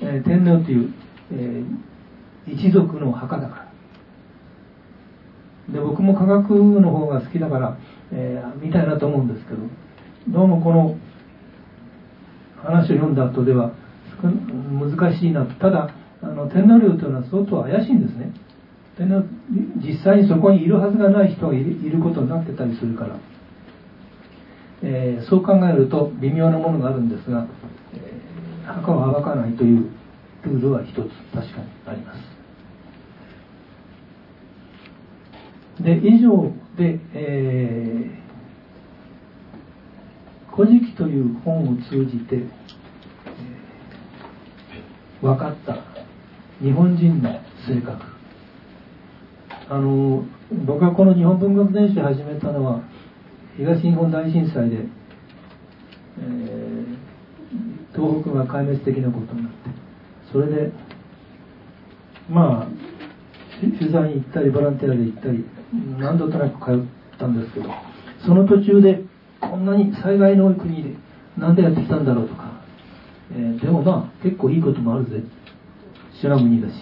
[0.03, 0.93] えー、天皇という、
[1.31, 3.71] えー、一族の墓だか
[5.69, 5.75] ら。
[5.75, 7.79] で僕も科学の方が好きだから、
[8.11, 9.61] えー、見たいなと思うんですけど
[10.29, 10.99] どうもこの
[12.65, 13.73] 話を読んだ後では
[14.23, 15.91] 難しいなただ
[16.23, 18.33] あの天皇陵というのは相当怪しいんですね。
[18.97, 19.25] 天皇
[19.85, 23.17] 実際にそこにいるはずがない人がいることになってたりするから、
[24.83, 27.47] えー、そう考えると微妙なものがあるんですが、
[27.95, 29.91] えー、墓を暴かないという
[30.45, 30.95] ルールは一つ
[31.35, 32.35] 確かにあります。
[35.83, 38.24] で以上で、えー、
[40.57, 45.79] 古事記という本を通じて、えー、分かった
[46.63, 48.15] 日本人の性格。
[49.69, 50.25] あの
[50.67, 52.83] 僕がこの日本文学全集を始めたのは
[53.57, 56.95] 東日本大震災で、えー、
[57.95, 59.71] 東北が壊滅的なことになって
[60.31, 60.73] それで
[62.29, 62.69] まあ
[63.79, 65.45] 取材に行ったりボランティアで行ったり
[65.99, 67.71] 何度となく通ったんですけど
[68.27, 69.03] その途中で
[69.51, 70.91] こんなに災害の多い国で
[71.39, 72.63] 何でやってきたんだろうとか、
[73.33, 75.23] えー、でもまあ結構いいこともあるぜ。
[76.21, 76.75] 白国だし、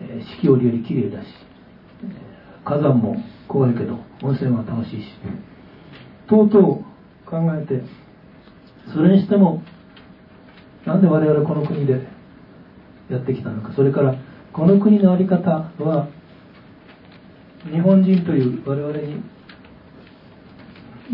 [0.00, 1.26] えー、四季折々綺麗だし、
[2.02, 3.16] えー、火山も
[3.48, 5.06] 怖いけど温泉は楽しいし。
[6.28, 6.62] とうとう
[7.24, 7.82] 考えて
[8.92, 9.62] それにしても
[10.84, 12.06] なんで我々この国で
[13.10, 13.72] やってきたのか。
[13.74, 14.14] それから
[14.52, 16.08] この国の在り方は
[17.70, 19.22] 日本人という我々に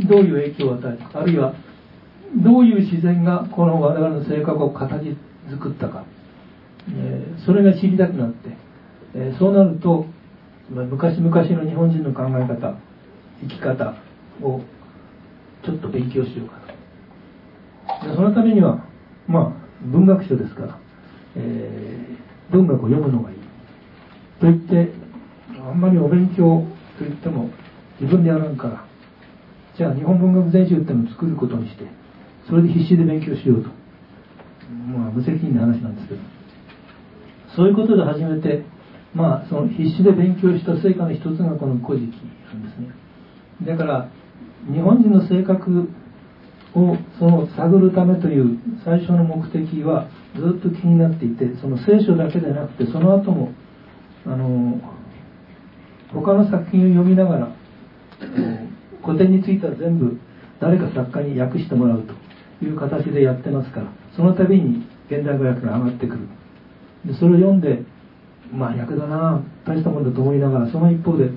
[0.09, 1.55] どういう影響を与えたかあるいは
[2.37, 5.17] どういう自然がこの我々の性格を形
[5.51, 6.05] 作ったか、
[6.89, 8.51] えー、それが知りたくなって、
[9.15, 10.07] えー、そうなると
[10.71, 12.79] 昔々の日本人の考え方
[13.43, 13.95] 生き方
[14.41, 14.61] を
[15.65, 16.57] ちょっと勉強しようか
[18.01, 18.87] とでそのためには
[19.29, 20.79] まあ文学書ですから、
[21.37, 23.37] えー、文学を読むのがいい。
[24.41, 24.93] と言って
[25.61, 26.65] あんまりお勉強
[26.99, 27.51] と言っても
[28.01, 28.85] 自分でやらんから
[29.77, 31.85] じゃあ日本文学全集っていうのを作ることにして
[32.49, 33.71] それで必死で勉強しようと。
[34.89, 36.21] まあ無責任な話なんですけど。
[37.57, 38.65] そういうことで始めて
[39.15, 42.19] まあその必死で勉強した成果の一つがこの「古事記」
[42.53, 42.89] なんですね。
[43.67, 44.09] だから
[44.73, 45.89] 日本人の性格
[46.75, 53.53] をその探るためという最初の目的はずっと気になっていてその聖書だけでなくてその後も
[54.27, 54.81] あの
[56.13, 57.49] 他の作品を読みながら
[59.05, 60.19] 古典については全部
[60.61, 63.87] 誰か作家に訳してもらうという形でやってますから
[64.17, 66.29] その度に現代語訳が上がってくる。
[67.05, 67.83] でそれを読んで
[68.53, 71.31] まあ役だな大したもんだと思いながらその一方で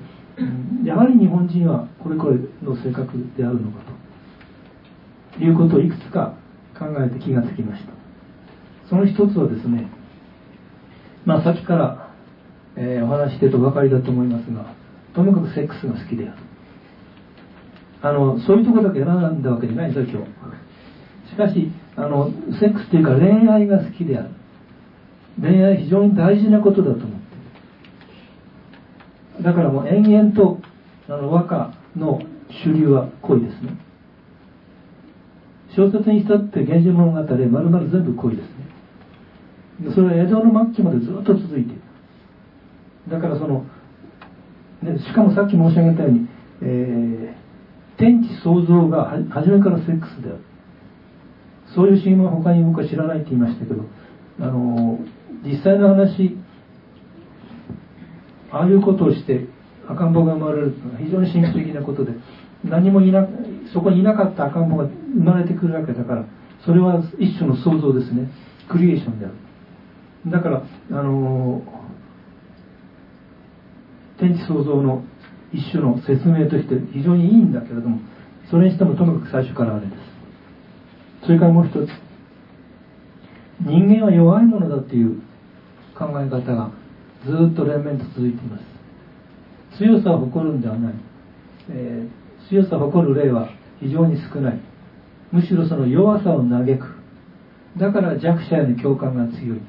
[0.84, 3.96] やはり日本人はこれこれの性格であるのかと。
[5.38, 6.34] いうことをいくつか
[6.78, 7.92] 考えて気がつきました。
[8.88, 9.88] その一つはですね
[11.24, 12.14] まあさっきから、
[12.76, 14.72] えー、お話ししてると分かりだと思いますが
[15.14, 16.45] とにかくセックスが好きである。
[18.02, 22.30] あのそういうところだけ選んだわけじゃないんですよ今日しかしあの
[22.60, 24.30] セックスっていうか恋愛が好きである。
[25.40, 27.08] 恋愛非常に大事なことだと思
[29.38, 30.60] うだからもう延々と
[31.08, 32.20] あの和歌の
[32.64, 33.78] 主流は恋ですね。
[35.76, 39.92] 小説にしたって「源氏物語」まるまる全部恋ですね。
[39.94, 41.80] それは江戸の末期までずっと続いている
[43.10, 43.66] だからその、
[44.82, 46.26] ね、しかもさっき申し上げたように、
[46.62, 47.35] え、
[47.98, 50.40] 天地創造が初めからセックスである。
[51.74, 53.84] そういうシーンは他に僕は知らないって言いましたけど
[54.40, 54.98] あの
[55.44, 56.36] 実際の話
[58.50, 59.46] ああいうことをして
[59.88, 62.12] 赤ん坊が生まれるというのは非常に神秘的なことで
[62.64, 63.26] 何もいな
[63.72, 66.24] そこにいなかった赤ん坊が生まれてくるわけだから
[66.64, 68.28] それは一種の創造ですね。
[68.68, 69.34] クリエーションである。
[70.30, 71.62] だからあの
[74.18, 75.04] 天地創造の
[75.56, 78.00] 一種の説明として非常にいいんだけれども
[78.50, 81.26] それにしてもともかく最初からあれです。
[81.26, 81.90] それからもう一つ。
[83.60, 85.22] 人間は弱いものだという
[85.98, 86.70] 考え方が
[87.24, 89.78] ずっと連綿と続いています。
[89.78, 90.94] 強さを誇るんではない、
[91.70, 93.48] えー、強さを誇る例は
[93.80, 94.60] 非常に少ない。
[95.32, 96.96] むしろその弱さを嘆く。
[97.78, 99.60] だから弱者への共感が強い。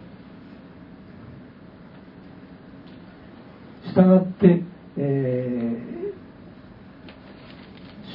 [3.85, 4.61] したがって、
[4.97, 5.77] え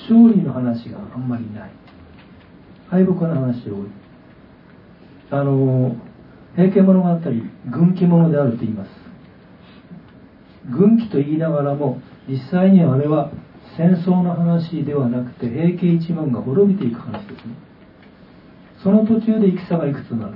[0.08, 1.70] ー、勝利の話があんまりない。
[2.90, 3.86] 敗北の話多い。
[5.30, 5.96] あの
[6.54, 7.20] 平家物語
[7.70, 8.90] 軍記物であると言います。
[10.70, 13.30] 軍記と言いながらも実際にはあれは
[13.76, 17.54] 戦争の話ではなくて平家一門が滅びていく話ですね。
[18.82, 20.34] その途中で戦がいくつになる。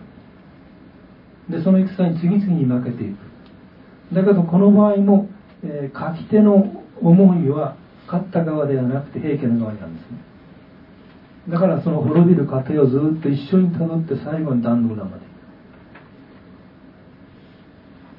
[1.51, 4.15] でその戦に次々に負けていく。
[4.15, 5.29] だけどこの場合も、
[5.69, 10.19] えー、書き手の思いは勝った側ではなくて平家の側なんですね。
[11.49, 15.27] だからその滅びる過程をずっと一緒にたどって最後に壇の浦まで。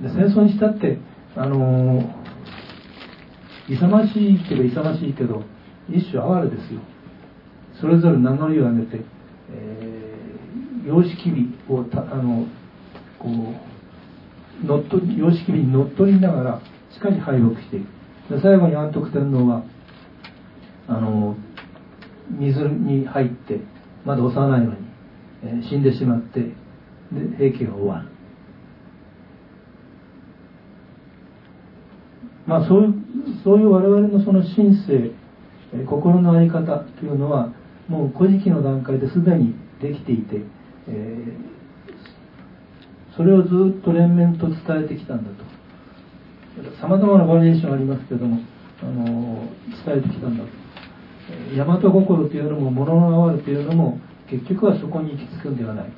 [0.08, 1.00] で戦争にしたって
[1.36, 5.44] あのー、勇ましいけど勇ましいけど
[5.90, 6.82] 一種哀れですよ。
[7.80, 9.02] それぞれ名乗りを上げて、
[9.52, 12.46] えー、様式美をたあの
[13.20, 16.62] こう乗っ取り様式美に乗っ取りながら
[16.98, 18.34] しかし敗北していく。
[18.34, 19.64] で最後に安徳天皇は
[20.88, 21.38] あの
[22.32, 23.60] 水に入って
[24.04, 24.78] まだ幼いのに、
[25.44, 26.54] えー、死んでしまってで
[27.38, 28.10] 平家が終わる。
[32.48, 32.94] まあそういう
[33.44, 35.12] そういう我々のその神性、
[35.74, 37.54] えー、心の在り方というのは
[37.88, 40.42] もう古事記の段階ですでにできていて、
[40.88, 45.47] えー、それをずっと連綿と伝えてきたんだと。
[46.80, 48.40] さまざまなバリエーションありますけども、
[48.82, 49.44] あの
[49.86, 50.44] 伝えてきたんだ。
[50.44, 54.00] と大和心というのも物の哀れというのも
[54.30, 55.90] 結局はそこに行き着くんではない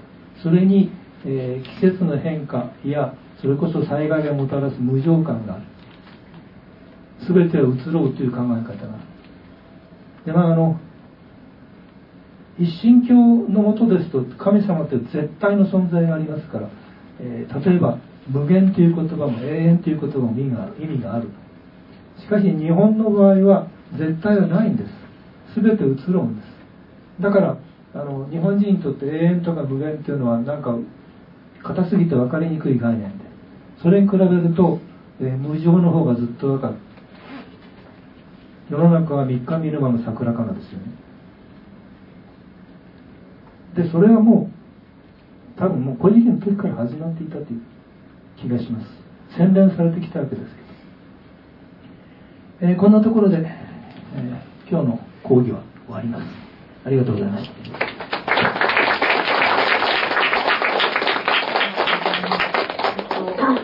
[0.41, 0.91] それに、
[1.25, 5.63] えー、季節の変化やそれこそ災害がもたらす無常感がある。
[7.27, 8.75] 全ては移ろうという考え方がある。
[10.25, 10.79] でまああの
[12.57, 16.69] 一神教のもとですと神様って絶対の存在がありますから、
[17.21, 17.99] えー、例えば
[18.29, 21.29] 無限という言葉も永遠という言葉も意味が意味がある。
[22.19, 23.67] しかし日本の場合は
[23.97, 24.89] 絶対はないんです。
[25.55, 27.21] 全て移ろうんです。
[27.21, 27.57] だから
[27.95, 30.75] あの日本人にとって永遠とか無限っていうのはなんか
[31.63, 33.25] 硬すぎて分かりにくい概念で。
[33.81, 34.79] それに比べると、
[35.21, 36.75] えー、無常の方がずっと分かる。
[38.69, 40.85] 世の中は3日見る間の桜かなですよね。
[43.75, 44.51] でそれはも
[45.55, 47.61] う多分もう古事記の時から始まっていたという。
[48.41, 48.87] 気がします。
[49.37, 50.47] 洗練されてきたわけです
[52.59, 56.25] けど、えー、こんなところで、えー、今日の講義は終わります。
[56.85, 57.53] ありがとうございました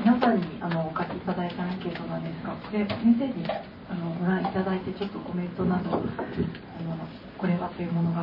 [0.04, 3.48] 皆さんにあのお書きいただいたアンケートなんですがこれ先生に
[3.90, 6.04] あのご覧いただいてちょっとコメントなど。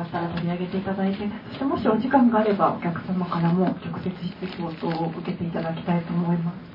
[0.03, 1.17] というものがあったら取り上げていただいて
[1.49, 6.73] そしてもしお時間があればお客様からも直接質問等を受けていただきたいと思います。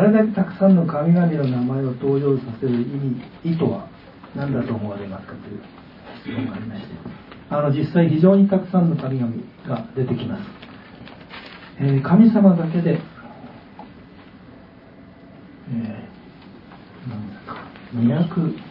[0.00, 3.88] れだけたくさんの神々の名前を登場させる意味意図は
[4.34, 5.62] 何だと思われますかという
[6.22, 6.88] 質問がありまして
[7.50, 9.32] あの実際非常にたくさんの神々
[9.66, 10.42] が出てきます、
[11.80, 13.00] えー、神様だけで、
[15.68, 17.56] えー、何ですか
[17.94, 18.70] 200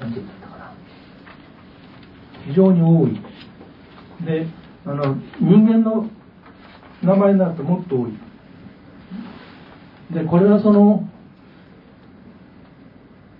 [0.00, 0.74] 何て言ったかな。
[2.46, 3.20] 非常に多い。
[4.26, 4.46] で
[4.84, 6.08] あの人間の
[7.02, 8.12] 名前になるともっと多い。
[10.12, 11.08] でこれはその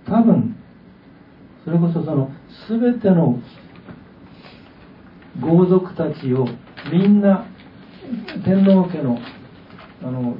[0.07, 0.55] 多分
[1.63, 2.31] それこそその
[2.69, 3.39] 全ての
[5.41, 6.47] 豪族たちを
[6.91, 7.45] みんな
[8.45, 9.19] 天皇家の
[10.03, 10.37] あの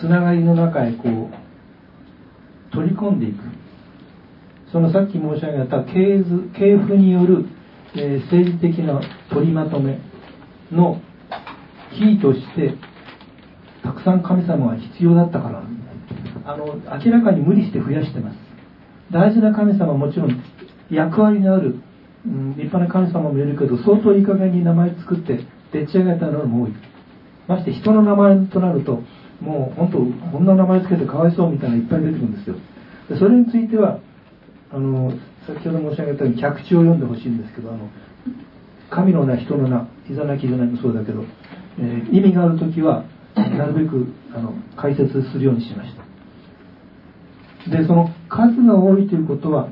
[0.00, 3.64] つながりの中へこう取り込んでいく。
[4.74, 7.46] そのさっき申し上げた系図系譜による、
[7.94, 9.00] えー、政治的な
[9.30, 10.00] 取りまとめ
[10.72, 11.00] の
[11.92, 12.74] キーとして
[14.04, 15.62] さん神様が必要だったから
[16.46, 18.36] あの明らかに無理して増やしてます。
[19.10, 20.42] 大事な神様はもちろん
[20.90, 21.76] 役割のある、
[22.26, 25.40] うん、立派な神様もいるけど相当いい加減に名前作って
[25.72, 26.72] でっち上げたのも多い。
[27.46, 29.02] まして人の名前となると
[29.40, 29.98] もう本当
[30.30, 32.56] こんな名前つけてかわいそうみたいないっぱい出てくるんですよ。
[33.08, 34.00] でそれについては
[34.70, 35.12] あの
[35.46, 37.88] 先ほど申し上げたように客地を読んでほしいんですけどあの
[38.90, 41.24] 神の名人の名いざなきいざなきもそうだけど、
[41.78, 43.04] えー、意味がある時は
[43.34, 47.70] なるべくあの解説するようにしました。
[47.70, 49.70] でその数が多いということは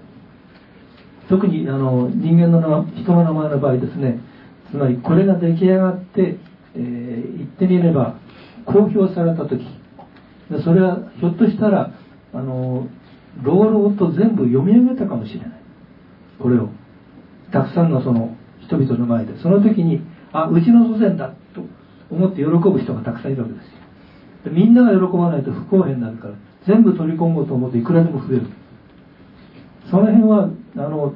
[1.28, 4.18] 特にあの人間の名人の名前の場合ですね
[4.70, 6.38] つまりこれが出来上がって、
[6.74, 8.18] えー、言ってみれば
[8.64, 9.60] 公表された時
[10.64, 11.92] それはひょっとしたら
[12.32, 12.88] あの
[13.42, 15.50] 朗々と全部読み上げたかもしれない。
[16.38, 16.68] これを。
[17.52, 18.36] たくさんのその
[18.66, 19.40] 人々の前で。
[19.40, 20.00] その時に
[20.32, 21.34] あうちの祖先だ。
[22.12, 23.64] 思って喜ぶ人がたくさんいるわけです
[24.46, 24.52] よ。
[24.52, 26.34] みんなが喜ばないと不公平になるから
[26.66, 28.46] 全部取り込もうと思っていくらでも増える。
[29.90, 31.14] その辺はあの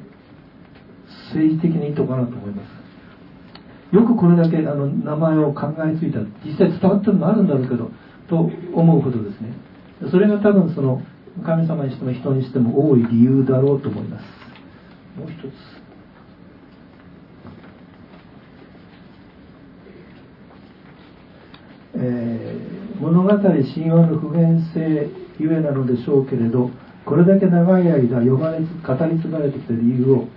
[1.33, 3.95] 政治的にいいとこかなと思います。
[3.95, 7.91] よくこれだけあの名前を考えついた実際伝わってるのもあるんだろうけど
[8.29, 9.53] と思うほどですね。
[10.11, 11.03] それが多分その
[11.45, 14.25] 神様にしても人にしても多い理由だろうと思います。
[15.19, 15.86] もう一つ。
[22.07, 26.71] えー、物語神話の普遍性ゆえなのでしょうけれど
[27.05, 30.29] これだけ長い間呼ばれ語り継がれてきた理由を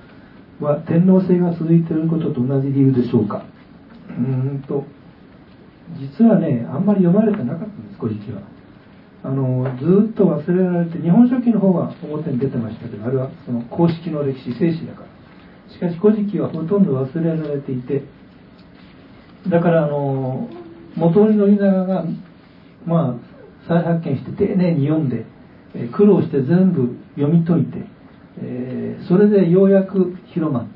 [0.59, 3.45] は天皇制が続いていることと同じ理由でしょうか。
[4.09, 4.83] うんと
[5.97, 8.41] 実はねあんまり読まれてなかったんです古事記は
[9.23, 15.19] あのずっと忘れられて日本書紀の方は表に出てましたけどあれはその公式の歴史正史だから。
[15.69, 18.03] しかし古事記はほとんど忘れられていて
[19.47, 20.49] だからあの
[20.95, 22.05] 元織宣長が
[22.85, 25.25] まあ再発見して丁寧に読んで
[25.93, 27.85] 苦労して全部読み解いて、
[28.41, 30.67] えー、それでようやく広まっ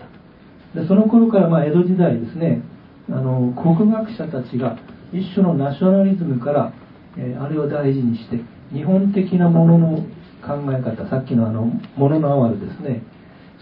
[0.73, 0.79] た。
[0.79, 2.61] でその頃からまあ江戸時代ですね
[3.09, 4.77] あの国学者たちが
[5.11, 6.73] 一種のナショナリズムから、
[7.17, 8.41] えー、あれを大事にして
[8.71, 9.97] 日本的なものの
[10.41, 13.03] 考え方さっきのあのものの哀れですね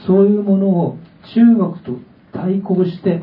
[0.07, 0.97] そういうものを
[1.35, 2.01] 中国と
[2.33, 3.21] 対抗して、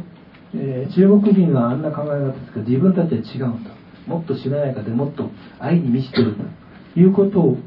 [0.55, 3.71] えー、中国人はあんな考え方ですけど自分たちは違うんだ。
[4.07, 6.33] もっとしなやかでもっと愛に満ちてる。
[6.33, 6.45] んだ
[6.95, 7.59] ということを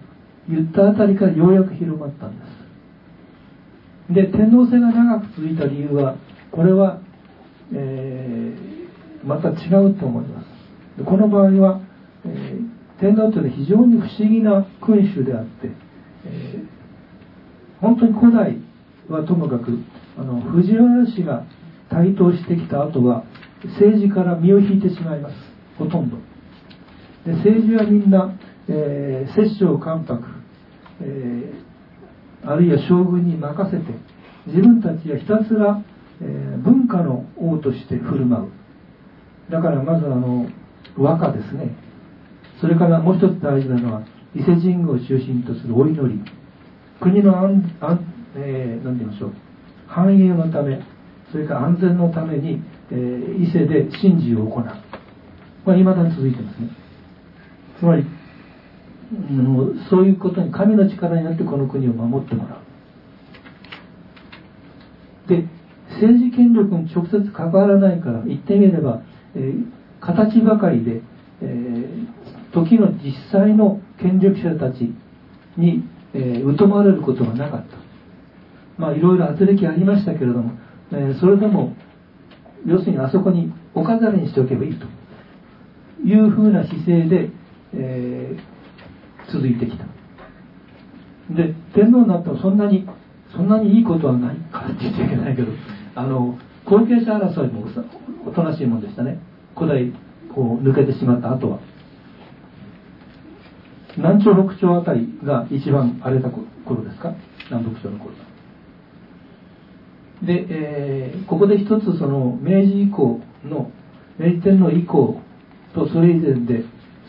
[0.49, 2.45] 言ったあたりからようやく広まったんで
[4.09, 4.13] す。
[4.13, 6.15] で天皇制が長く続いた理由は
[6.51, 6.99] これは、
[7.73, 11.03] えー、また違うと思います。
[11.05, 11.81] この場合は、
[12.25, 15.69] えー、天皇というのは非常に不思議な君主であって、
[16.25, 18.57] えー、本当に古代
[19.07, 19.77] はともかく
[20.17, 21.45] あの藤原氏が
[21.91, 23.25] 台頭してきた後は
[23.77, 25.35] 政治から身を引いてしまいます。
[25.77, 26.17] ほとんど。
[27.25, 28.33] で政治はみんな、
[28.67, 30.23] えー、摂政関白、
[31.01, 33.83] えー、あるいは将軍に任せて
[34.47, 35.83] 自分たちはひたすら、
[36.21, 39.51] えー、文化の王として振る舞う。
[39.51, 40.47] だからまずあの
[40.97, 41.75] 和歌ですね。
[42.59, 46.19] それからもう一つ大事なのは伊勢神宮を中心とするお祈り。
[47.01, 47.99] 国の安安、
[48.35, 49.33] えー、て言いましょう。
[49.87, 50.79] 繁栄のため
[51.31, 52.61] それから安全のために、
[52.91, 54.63] えー、伊勢で神事を行う。
[54.63, 56.69] まあ、未だに続いてますね。
[57.79, 58.05] つまり、
[59.13, 62.59] うん、そういうことに神の力になってこの国を守ってもらう。
[65.29, 65.47] で
[66.01, 69.01] 政治権力に直接関わらないから言ってみれば、
[69.35, 69.65] えー、
[69.99, 71.01] 形ばかりで、
[71.41, 74.93] えー、時の実際の権力者たち
[75.57, 75.83] に、
[76.13, 77.77] えー、疎まれることがなかった。
[78.77, 80.53] まあいろいろ圧力ありましたけれども、
[80.93, 81.75] えー、それでも
[82.65, 84.85] 要するにあそこにお飾りにしておけばいいと。
[86.03, 87.29] いうふうな姿勢で、
[87.75, 89.85] えー、続いてきた。
[91.29, 92.87] で天皇になってもそんなに
[93.35, 95.51] そんなにいいことはないからって言っちゃいけないけど
[95.95, 97.65] あの後継者争いも
[98.25, 99.19] おとなしいもんでしたね。
[99.55, 99.93] 古代
[100.33, 101.59] こう抜けてしまった後は。
[103.95, 107.13] 南朝北朝あたりが一番荒れた頃ですか？
[107.51, 108.15] 南北朝の頃
[110.23, 113.71] で、えー、ここで一つその明治以降の
[114.19, 115.19] 明治天皇以降
[115.73, 116.63] とそれ以前で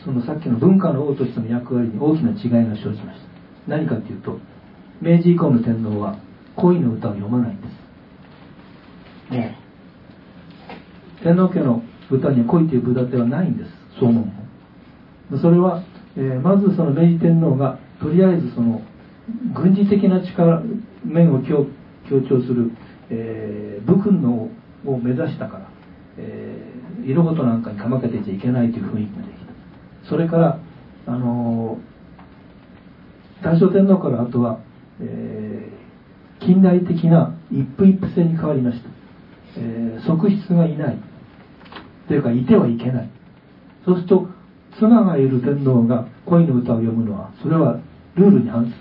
[0.04, 3.26] そのさっきの文化の王としての役割に大きな違いが生じました。
[3.68, 4.38] 何かっていうと
[5.00, 6.18] 明治以降の天皇は
[6.56, 7.68] 恋の歌を読まないんで
[9.30, 9.32] す。
[9.32, 9.54] もう
[11.22, 13.70] 天皇家の歌には恋という歌ではないんです。
[13.98, 14.22] そう思
[15.30, 15.82] うそれは、
[16.16, 18.82] えー、まずその明治天皇がとりあえずその
[19.54, 20.62] 軍事的な力
[21.04, 21.66] 面を強
[22.28, 22.72] 調する、
[23.14, 24.48] えー、武君の
[24.86, 25.68] を目指したから、
[26.16, 30.08] えー、色事なんかにかまけてちゃいけないという雰囲気ができた。
[30.08, 30.58] それから
[31.06, 31.78] あの
[33.42, 34.60] 大正天皇からあとは、
[35.00, 38.88] えー、近代的な一夫一夫制に変わりました、
[39.58, 40.98] えー、側室がいない。
[42.08, 43.10] というかいてはいけない。
[43.84, 44.28] そうすると
[44.78, 47.78] 妻がいる天皇が恋の歌を読むのはそれは
[48.16, 48.72] ルールに反す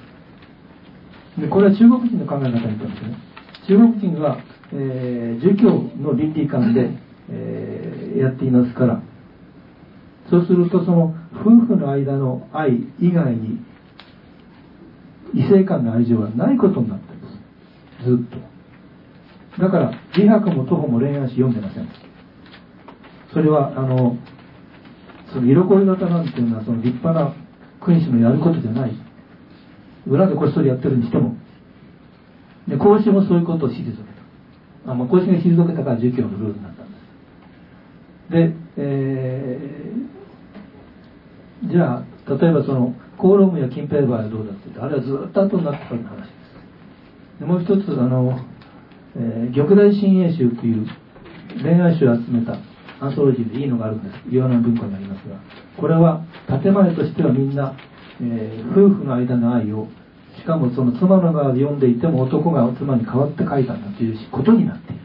[1.40, 1.46] る。
[1.46, 3.18] でこれは中国人の考え方にとってね。
[3.68, 4.40] 中国人は
[4.74, 5.72] えー、儒教
[6.02, 6.92] の倫理観で、
[7.30, 9.02] えー、やっていますから。
[10.30, 13.60] そうするとその夫婦の間の愛以外に
[15.34, 17.28] 異性間の愛情はないことになってるんで
[18.28, 18.32] す。
[18.32, 18.40] ずっ
[19.58, 19.62] と。
[19.62, 21.90] だから自白も徒歩も恋愛史読んでません。
[23.34, 24.18] それはあの
[25.34, 27.36] その色恋型なんていうのはその立派な
[27.82, 28.94] 君主のやることじゃない。
[30.08, 31.36] 裏でこっそりやってるにしても
[32.72, 33.92] で孔子もそういうことを退け
[34.86, 34.92] た。
[34.92, 36.98] あ、まあ、孔子が退けたから儒教のルールになったんで
[38.30, 38.32] す。
[38.32, 47.40] で、えー、じゃあ例えばそのコーロームやキンペーバーはどうだって言ってあれはずっと後になってからの話です。
[47.42, 48.40] でもう一つあの、
[49.18, 50.88] えー、玉大新英集という
[51.62, 52.58] 恋愛集を集めた
[53.02, 54.34] アンソロジーでいいのがあるんです。
[54.34, 55.36] 岩の文庫になりますが
[55.76, 57.76] これは建前としてはみんな、
[58.22, 59.90] えー、夫婦の間の愛を
[60.38, 65.02] しかもその妻の側で読んでいても男が妻に代わって書いたんだということになっている。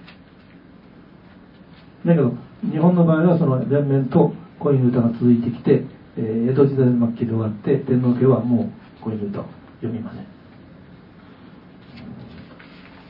[2.06, 2.32] だけど
[2.70, 5.82] 日本の場合はその連綿と恋の歌が続いてきて、
[6.16, 8.70] えー、江戸時代末期で終わって天皇家はも
[9.00, 9.44] う恋の歌を
[9.80, 10.26] 読みません。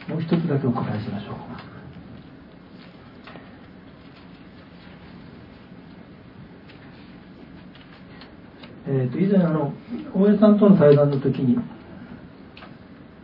[0.09, 1.37] もう一つだけお答えしましょう
[8.89, 9.73] えーと、以前あの
[10.15, 11.59] 大江さんとの対談の時に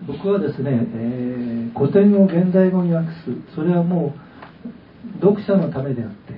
[0.07, 3.55] 僕はですね、えー、古典を現代語に訳す。
[3.55, 6.35] それはもう読者のためであって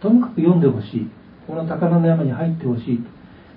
[0.00, 1.10] ともかく読んでほしい。
[1.46, 3.04] この宝の山に入ってほしい。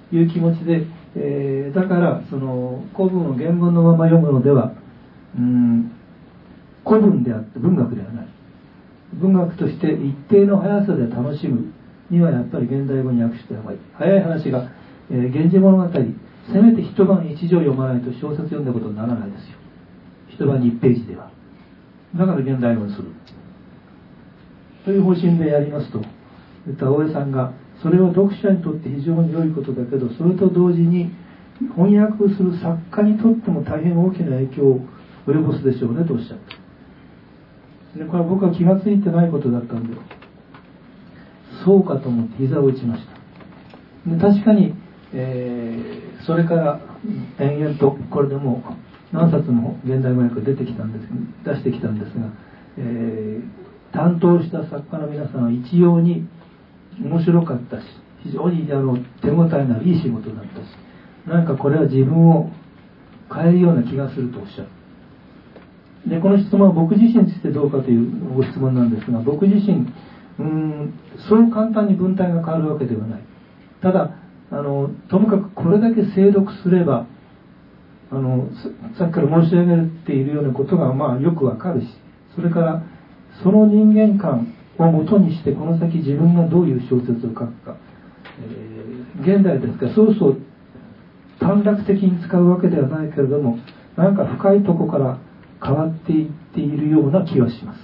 [0.09, 0.85] という気持ちで、
[1.15, 4.73] えー、だからその古文を原文のまま読むのでは
[5.37, 5.91] うん
[6.85, 8.27] 古文であって文学ではない。
[9.13, 11.73] 文学として一定の速さで楽しむ
[12.09, 13.79] にはやっぱり現代語に訳した方がいい。
[13.97, 14.69] 早い話が
[15.09, 15.99] えー、源氏物語。
[16.51, 19.57] せめて一晩一条読まないと小説読んだことにならないですよ。
[20.29, 21.31] 一晩に1ページでは。
[22.15, 23.09] だから現代語にする。
[24.85, 25.99] という方針でやりますと
[26.65, 31.11] 言った大江さんがそれは読者にとって非常に良いことだけどそれと同時に
[31.75, 34.79] 翻訳する作家にとっても大変大きな影響を
[35.27, 36.37] 及ぼすでしょうねとおっしゃっ
[37.93, 37.99] た。
[37.99, 39.97] でこれは僕は気が付いてないことだったんで
[41.65, 44.09] そうかと思って膝を打ちました。
[44.09, 44.73] で確かに
[45.13, 46.81] えー、それから
[47.39, 48.63] 延々とこれでも
[49.11, 51.07] 何冊も現代語訳出てきたんです
[51.45, 52.29] 出してきたんですが、
[52.77, 56.27] えー、担当した作家の皆さんは一様に
[56.99, 57.83] 面白かったし
[58.23, 60.65] 非常にあの手応えのいい仕事だったし
[61.25, 62.49] なんかこれは自分を
[63.33, 64.67] 変えるような気がするとおっしゃる。
[66.09, 69.85] でこの質問は僕自身についてどうかというご質問なんですが僕自身
[70.39, 70.93] うん
[71.27, 73.21] そう簡単に文体が変わるわけではない。
[73.81, 74.11] ただ
[74.49, 77.05] あのともかくこれだけ精読すれば
[78.11, 78.47] あの
[78.97, 81.87] さっきから申し上げているようなことがまあよくわかるし
[82.35, 82.83] それから
[83.43, 87.77] その人間観をもとにしてこの先自分がどういう小説を書くか、
[88.41, 90.41] えー、現代ですからそうそう
[91.39, 93.59] 短絡的に使うわけではないけれども
[93.97, 95.19] なんか深いとこから
[95.61, 97.79] 変わっていっているような気はします。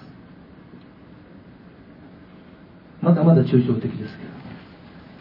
[3.02, 4.18] まだまだ抽象的です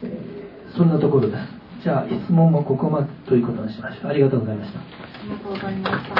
[0.00, 0.31] けど、えー
[0.76, 1.40] そんなところです。
[1.82, 4.10] じゃあ質問もここまでということにしましょう。
[4.10, 4.78] ありがとうございました。
[4.78, 4.82] あ
[5.24, 6.14] りがとうございました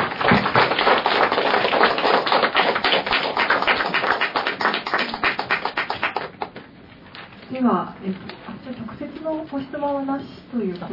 [7.53, 8.19] では、えっと、
[8.65, 10.93] じゃ直接のご質問はなしということ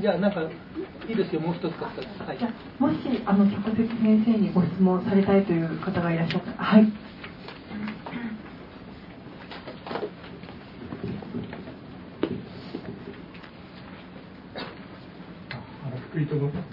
[0.00, 2.48] じゃあ、なんか、いいですよ、もう一つかはい、じゃ
[2.78, 2.96] もし、
[3.26, 6.86] あの、直接先生にご質問されたいという方がいらっしゃったら、はい。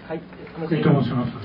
[0.08, 0.22] はい、
[0.56, 1.36] 福井と申します。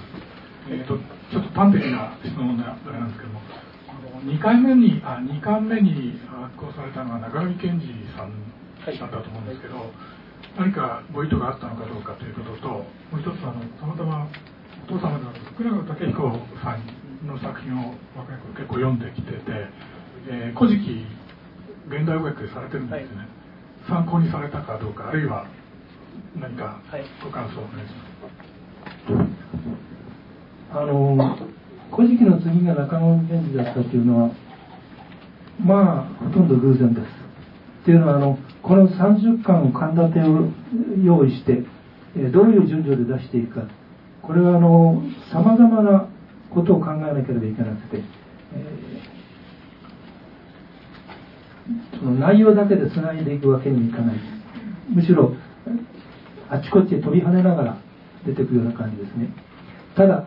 [0.71, 3.43] えっ、ー、と、ちょっと端的な質問であれなんですけども、
[3.91, 9.91] あの2回目に、あ、2巻目に発行されたのは中上健二さんだったと思うんですけど、
[10.55, 12.87] 何かご意図があったのかどうかということと、も
[13.19, 14.31] う一つ、あの、たまたま
[14.87, 16.23] お父様である福永武彦
[16.63, 19.43] さんの作品を若い頃結構読んできてて、
[20.31, 21.03] えー、古事記
[21.91, 23.27] 現代語訳されてるんですね、
[23.91, 25.51] はい、参考にされたかどうかあるいは
[26.39, 26.79] 何か
[27.25, 28.12] ご感想をお願いします
[30.73, 31.37] あの
[31.95, 34.31] 古事記の次が中野源氏だったというのは
[35.61, 37.05] まあほとんど偶然です。
[37.83, 40.49] っていうのはあのこの30巻を神立を
[41.05, 41.65] 用意して
[42.31, 43.69] どういう順序で出していくか。
[44.23, 44.61] これは
[45.33, 46.09] さまざまな
[46.51, 48.03] ことを考えなければいけなくて、
[48.55, 54.17] えー、その内容だけでつないでいくわけにいかない。
[54.89, 55.35] むしろ
[56.49, 57.79] あちこちへ飛び跳ねながら
[58.27, 59.29] 出てくるような感じですね。
[59.97, 60.27] ただ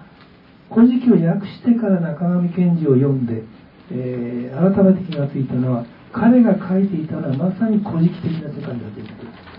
[0.74, 3.44] 古事記を訳してから中上賢治を読んで、
[3.92, 9.26] えー、改めて気がついたのは彼が書いていたのはまさに古事記的な世界だということ。
[9.26, 9.56] です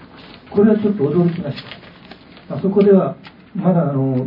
[0.50, 1.56] これはちょっと驚きまし
[2.48, 2.56] た。
[2.56, 3.16] あそこでは
[3.54, 4.26] まだあの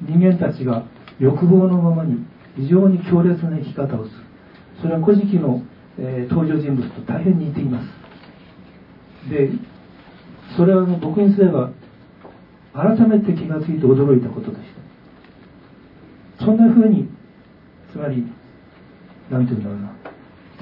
[0.00, 0.84] 人間たちが
[1.18, 2.24] 欲望のままに
[2.56, 4.28] 非常に強烈な生き方をする。
[4.80, 5.62] それは古事記の、
[5.98, 9.30] えー、登場人物と大変似ています。
[9.30, 9.50] で
[10.56, 11.70] それは僕にすれば
[12.74, 14.62] 改めて気がついて驚いたことでし
[16.38, 16.44] た。
[16.44, 17.08] そんな風に
[17.92, 18.24] つまり
[19.30, 19.92] 何て言うんだろうな。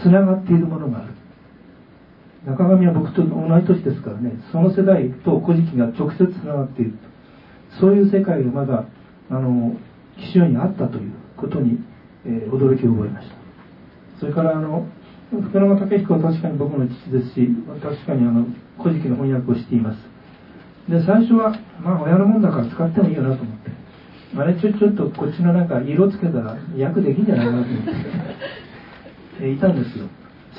[0.02, 1.12] つながっているものがある。
[2.46, 4.32] 中上は僕と同い年ですからね。
[4.52, 6.92] その世代と古事記が直接つながっている。
[7.80, 8.84] そういう世界がまだ
[9.30, 9.76] あの
[10.16, 11.78] 岸上にあったということに、
[12.24, 13.36] えー、驚きを覚えました。
[14.20, 14.86] それからあの
[15.30, 17.48] 福永武彦は確かに僕の父ですし
[17.82, 18.46] 確かにあの
[18.78, 20.15] 古事記の翻訳をしています。
[20.88, 23.70] で最初はまあ親のもんだから使ってもいいよなと思って。
[24.36, 27.84] あれちょちょっとこっちのなんか色つけたら訳できんじゃないかなと思っ
[29.40, 29.50] て。
[29.50, 30.06] いたんですよ。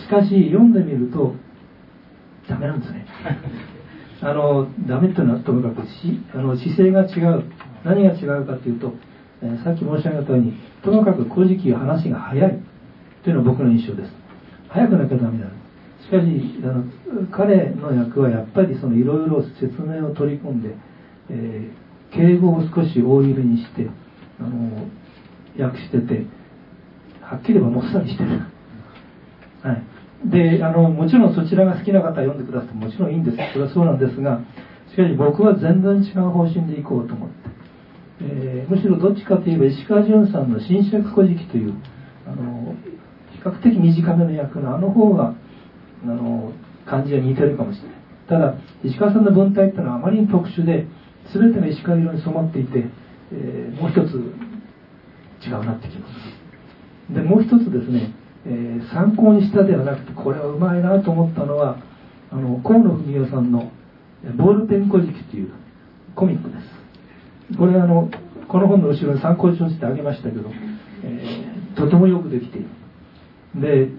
[0.01, 1.35] しかし読んでみると
[2.47, 3.05] ダメなんですね。
[4.21, 7.43] あのダメっていうのはともかくしあの姿勢が違う。
[7.83, 8.93] 何が違うかというと、
[9.41, 12.59] えー、さっき申し上げたようにともかく古事記は話が早い。
[13.23, 14.11] というのが僕の印象です。
[14.69, 15.45] 早くなきゃダメだ。
[16.01, 16.83] しかしあの
[17.31, 20.75] 彼の役はやっぱりそのいろいろ説明を取り込んで、
[21.29, 23.87] えー、敬語を少し大入れにして
[24.39, 24.87] あの
[25.57, 26.25] 訳してて
[27.21, 28.29] はっきり言えばもっさりしてる、
[29.61, 33.37] はい、であのもちろんそちらが好きな方は読んでくださってもちろんいいんです。
[33.53, 34.41] それはそうなんですが
[34.91, 37.35] しかし僕は全然違う方針でいこうと思って、
[38.21, 41.73] えー、むしろどっちかといえば石川淳さんの「新釈古事記」という
[42.25, 42.75] あの
[43.31, 45.33] 比較的短めの役のあの方が
[46.03, 46.51] あの
[46.89, 47.97] 感じが似てるかもしれない。
[48.27, 50.85] ただ石川さんの文体っていうのはあまりに特殊で
[51.33, 52.85] 全てが石川色に染まっていて、
[53.31, 54.15] えー、もう一つ
[55.47, 56.07] 違うなってきま
[57.09, 58.13] すでもう一つですね、
[58.45, 61.77] えー、参考にしたではなくてこれはうまいなと思ったのは
[62.31, 63.71] あの河野文夫さんの
[64.35, 65.51] 「ボールペン古事記」という
[66.15, 66.55] コミックで
[67.49, 67.57] す。
[67.57, 68.09] これあの
[68.49, 70.49] この本の後ろに参考書してあげましたけど、
[71.03, 72.67] えー、とてもよくできている。
[73.55, 73.89] で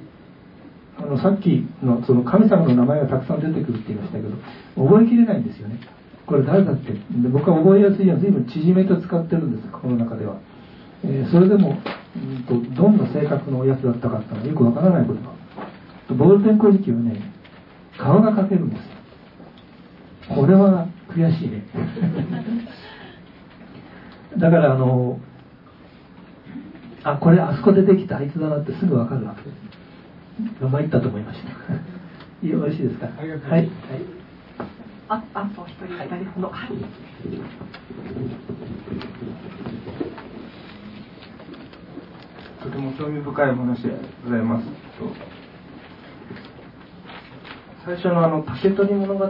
[0.99, 4.35] あのさっきのその神様の名前がたくさん出てくるって言いましたけど
[4.77, 5.79] 覚えきれないんですよね。
[6.27, 6.93] これ誰だって。
[6.93, 6.99] で
[7.33, 10.37] 僕は覚えやすいように随分縮めて使ってるんですこの中では、
[11.05, 11.79] えー、それでも、
[12.17, 15.39] うんと、どんな性格のやつだったかっていうのはよくわからないことが。
[16.15, 17.33] ボールペン古事記はね
[17.99, 18.83] 顔が描けるんです。
[20.35, 21.65] これは悔しいね。
[24.37, 25.19] だからあの
[27.05, 29.78] あこれあそこでできたあいつだなってすぐ分かるわけです。
[30.61, 32.47] 参ったと思いました。
[32.47, 33.07] よろしいですか？
[33.07, 33.69] はい、はい、
[35.09, 36.69] ああと一人二人ほどはい。
[42.63, 43.91] とても興味深い話で
[44.25, 44.67] ございます。
[47.85, 49.29] 最初のあの竹取物語のお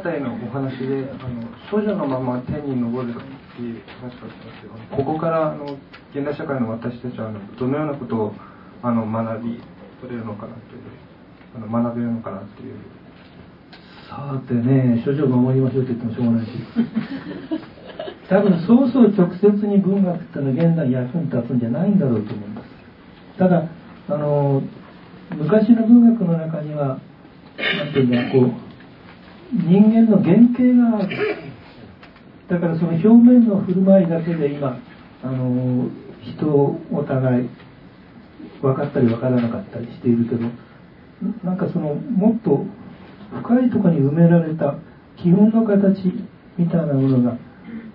[0.51, 3.15] 話であの少女のまま天に昇るっ
[3.55, 5.79] ていう話があったんですけどここからあの
[6.13, 8.35] 現代社会の私たちはどのようなことを
[8.83, 9.61] あの学び
[10.01, 10.83] 取れるのかなという
[11.57, 12.75] あの学べるのかなという。
[14.09, 16.53] さてね少女を守りましょうと言ってもしょうがないし。
[18.29, 22.69] 多分そうそう直接に文学ってのは現代に役に立つんじゃないんだろうと思います。
[23.39, 23.65] ただ
[24.09, 24.63] あの
[25.37, 26.99] 昔の文学の中には
[27.57, 28.69] 何ていうかこう
[29.67, 31.17] 人間の原型がある。
[32.49, 34.79] だからその表面の振る舞いだけで今
[35.23, 35.87] あの
[36.23, 37.49] 人をお互い
[38.61, 40.49] 分かったり分からなかったりしているけど
[41.45, 42.65] なんかそのもっと
[43.43, 44.77] 深いところに埋められた
[45.17, 46.05] 基本の形
[46.57, 47.39] みたいなものが、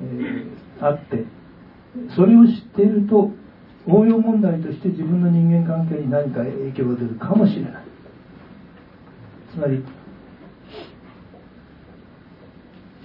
[0.02, 1.26] えー、あって
[2.16, 3.32] それを知っていると
[3.88, 7.84] 応用問題として自分の人間関係に何か影響が出るかもしれない。
[9.52, 9.84] つまり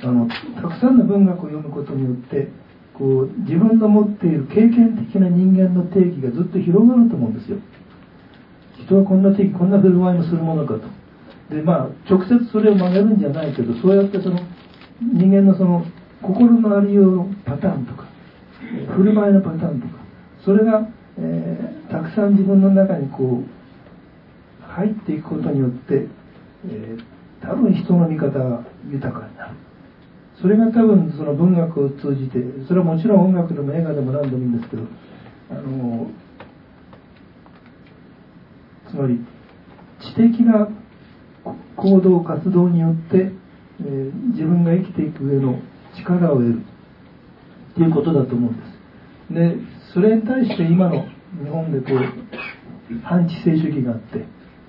[0.02, 2.48] あのたくさんの文学を読むことによって
[2.98, 7.58] こう自分の持っている経験的な人間の定義がずっと広がると思うんですよ。
[8.84, 10.80] 人はこんな定義こんな振る舞いもするものかと。
[11.54, 14.40] でまあ直接それを曲げるんじゃないけどそうやってその
[15.00, 15.86] 人間のその
[16.20, 18.04] 心のありようのパターンとか
[18.96, 19.94] 振る舞いのパターンとか
[20.44, 20.88] それが、
[21.18, 26.06] えー、たくさん自分の中にこう入っていくことによって、
[26.66, 27.02] えー、
[27.40, 29.67] 多分人の見方が豊かになる。
[30.40, 34.82] それが多分その文学を通じてそれはもちろん音楽でも映画でも何でもいいんですけど
[35.50, 36.10] あの
[38.88, 39.18] つまり
[40.00, 40.68] 知的な
[41.76, 43.32] 行動活動によって、
[43.80, 45.60] えー、自分が生きていく上の
[45.96, 46.62] 力を得る
[47.72, 49.34] っていうことだと思うんです。
[49.34, 49.56] で
[49.92, 51.06] それに対して今の
[51.42, 54.24] 日本でこう反知性主義があって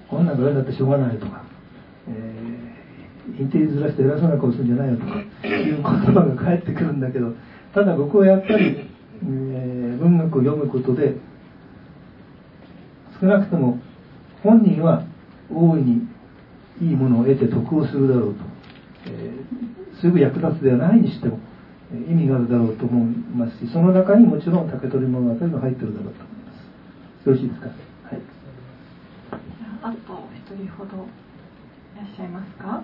[0.09, 1.43] こんなの親だってしょうがないとか、
[2.07, 2.68] えー、
[3.39, 7.33] インテリずらして偉そうな顔するんじゃないよとかいう言葉が返ってくるんだけど
[7.73, 8.75] ただ僕はやっぱり、
[9.23, 11.15] えー、文学を読むことで
[13.21, 13.79] 少なくとも
[14.43, 15.05] 本人は
[15.53, 16.07] 大いに
[16.81, 18.43] いいものを得て得をするだろうと、
[19.07, 21.39] えー、すぐ役立つではないにしても
[21.91, 26.53] 意味があるだろうと思いますしその中にもちろん竹取物語も入ってるだろうと思いま
[27.23, 27.29] す。
[27.29, 27.67] よろしいですか？
[27.67, 27.75] はい。
[29.81, 29.97] あと
[30.35, 31.07] 一人ほど
[31.95, 32.83] いらっしゃいますか？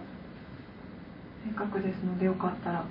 [1.55, 2.85] っかくですのでよかったら。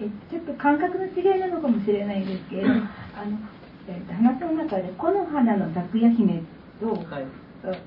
[0.00, 2.82] えちょっと感覚の違いなのかもしれないんですけれど あの、
[3.88, 6.42] えっと、話の中で「木の花の咲夜姫
[6.80, 7.26] と」はい。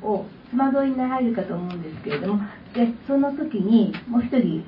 [0.01, 2.41] をつまどいに入るかと思うんですけれども
[2.73, 4.63] でその時にもう一人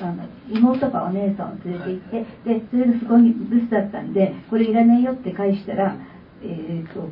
[0.00, 2.00] あの妹かお姉さんを連れて行っ
[2.44, 5.96] てでそれがすごい留守だったんでこれいらないよって返したら
[6.44, 7.10] えっ、ー、と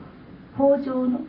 [0.57, 1.21] 北条の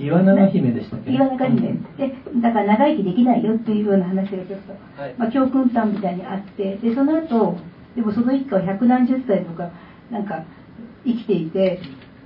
[0.00, 1.12] 岩永姫でしたっけ？
[1.12, 1.72] 岩永姫。
[1.96, 7.56] でだから長生きできないよっていうような話がちょっと、はい、まあ、教訓譚みたいにあってでその後
[7.94, 9.70] でもその一家は百何十歳とか
[10.10, 10.44] なんか
[11.04, 11.80] 生きていて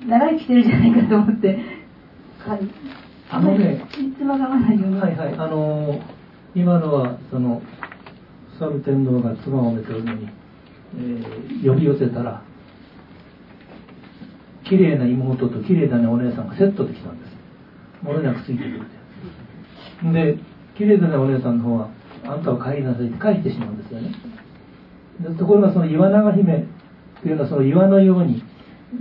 [0.06, 1.58] 長生きしてるじゃないかと思って
[2.38, 2.60] はい
[3.30, 3.82] あのね。
[4.18, 5.00] 妻が合わないように。
[5.00, 5.34] はいはい。
[5.34, 6.00] あの
[6.54, 7.62] 今のはその
[8.58, 10.28] サル天皇が妻をめてるのに、
[10.96, 12.42] えー、呼び寄せたら
[14.72, 17.32] 綺麗な妹と綺麗な、お姉さんがセットで来たんです。
[18.02, 20.14] 漏れなくついてくる。
[20.14, 20.38] で
[20.78, 21.90] 綺麗な、ね、お姉さんの方は
[22.24, 24.14] あんたは帰りなさいって帰ってしまうんですよね。
[25.20, 26.64] でところがその岩永姫
[27.20, 28.42] というのはその岩のように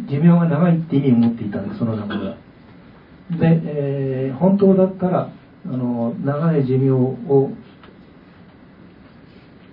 [0.09, 5.31] 寿命が長いって意味を持っていたんですその名前がで、えー、本当だったら
[5.65, 7.15] あの長い寿命を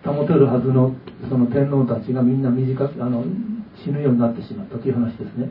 [0.04, 0.94] 保てるはずの
[1.28, 3.24] その天皇たちがみんな短くあの
[3.84, 5.50] 死ぬようになってしまったという話ですね。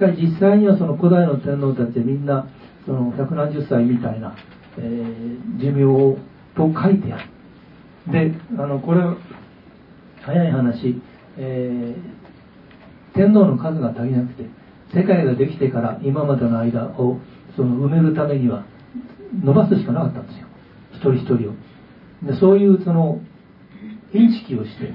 [0.00, 2.48] しかし実際にはその古代の天皇たちはみんな
[2.86, 4.34] その百何十歳みたいな、
[4.78, 6.16] えー、寿命
[6.56, 7.28] と書いてある。
[8.10, 9.02] であのこれ
[10.22, 11.02] 早い話、
[11.36, 14.44] えー、天皇の数が足りなくて
[14.94, 17.20] 世界ができてから今までの間を
[17.54, 18.64] その埋めるためには
[19.44, 20.46] 伸ばすしかなかったんですよ。
[20.94, 21.54] 一人一人を。
[22.26, 23.20] でそういうその
[24.14, 24.94] インチキをして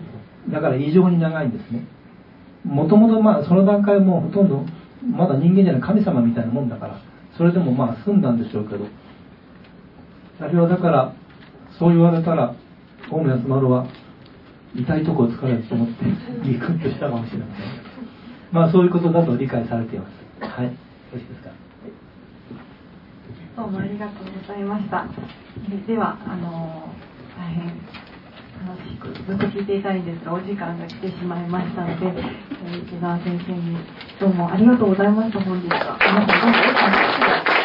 [0.52, 1.86] だから異常に長いんですね。
[2.64, 4.65] もともとまあその段階もほとんど
[5.11, 6.99] まだ人間じゃない神様みたいなもんだから
[7.38, 8.86] それでもまあ済んだんでしょうけど
[10.41, 11.14] あれはだから
[11.77, 12.53] そう言われたら
[13.11, 13.86] 大野安丸は
[14.76, 16.06] 痛いとこを疲れると思って
[16.44, 17.65] ギクッとしたかもしれません
[18.52, 20.44] まあそういうことだと理解されています。
[20.44, 20.65] はい。
[20.65, 20.72] よ
[21.14, 21.49] ろしいですか？
[23.57, 25.06] どうもありがとうございました。
[25.88, 26.90] では、あの
[27.38, 27.64] 大変
[28.65, 32.07] 楽しくずっと聞いていたいんですが、お時間が来てしまいましたので、
[32.87, 33.77] 池澤先生に
[34.19, 35.97] どうもありがとうございました、本日は。
[36.01, 37.64] 皆さんどうも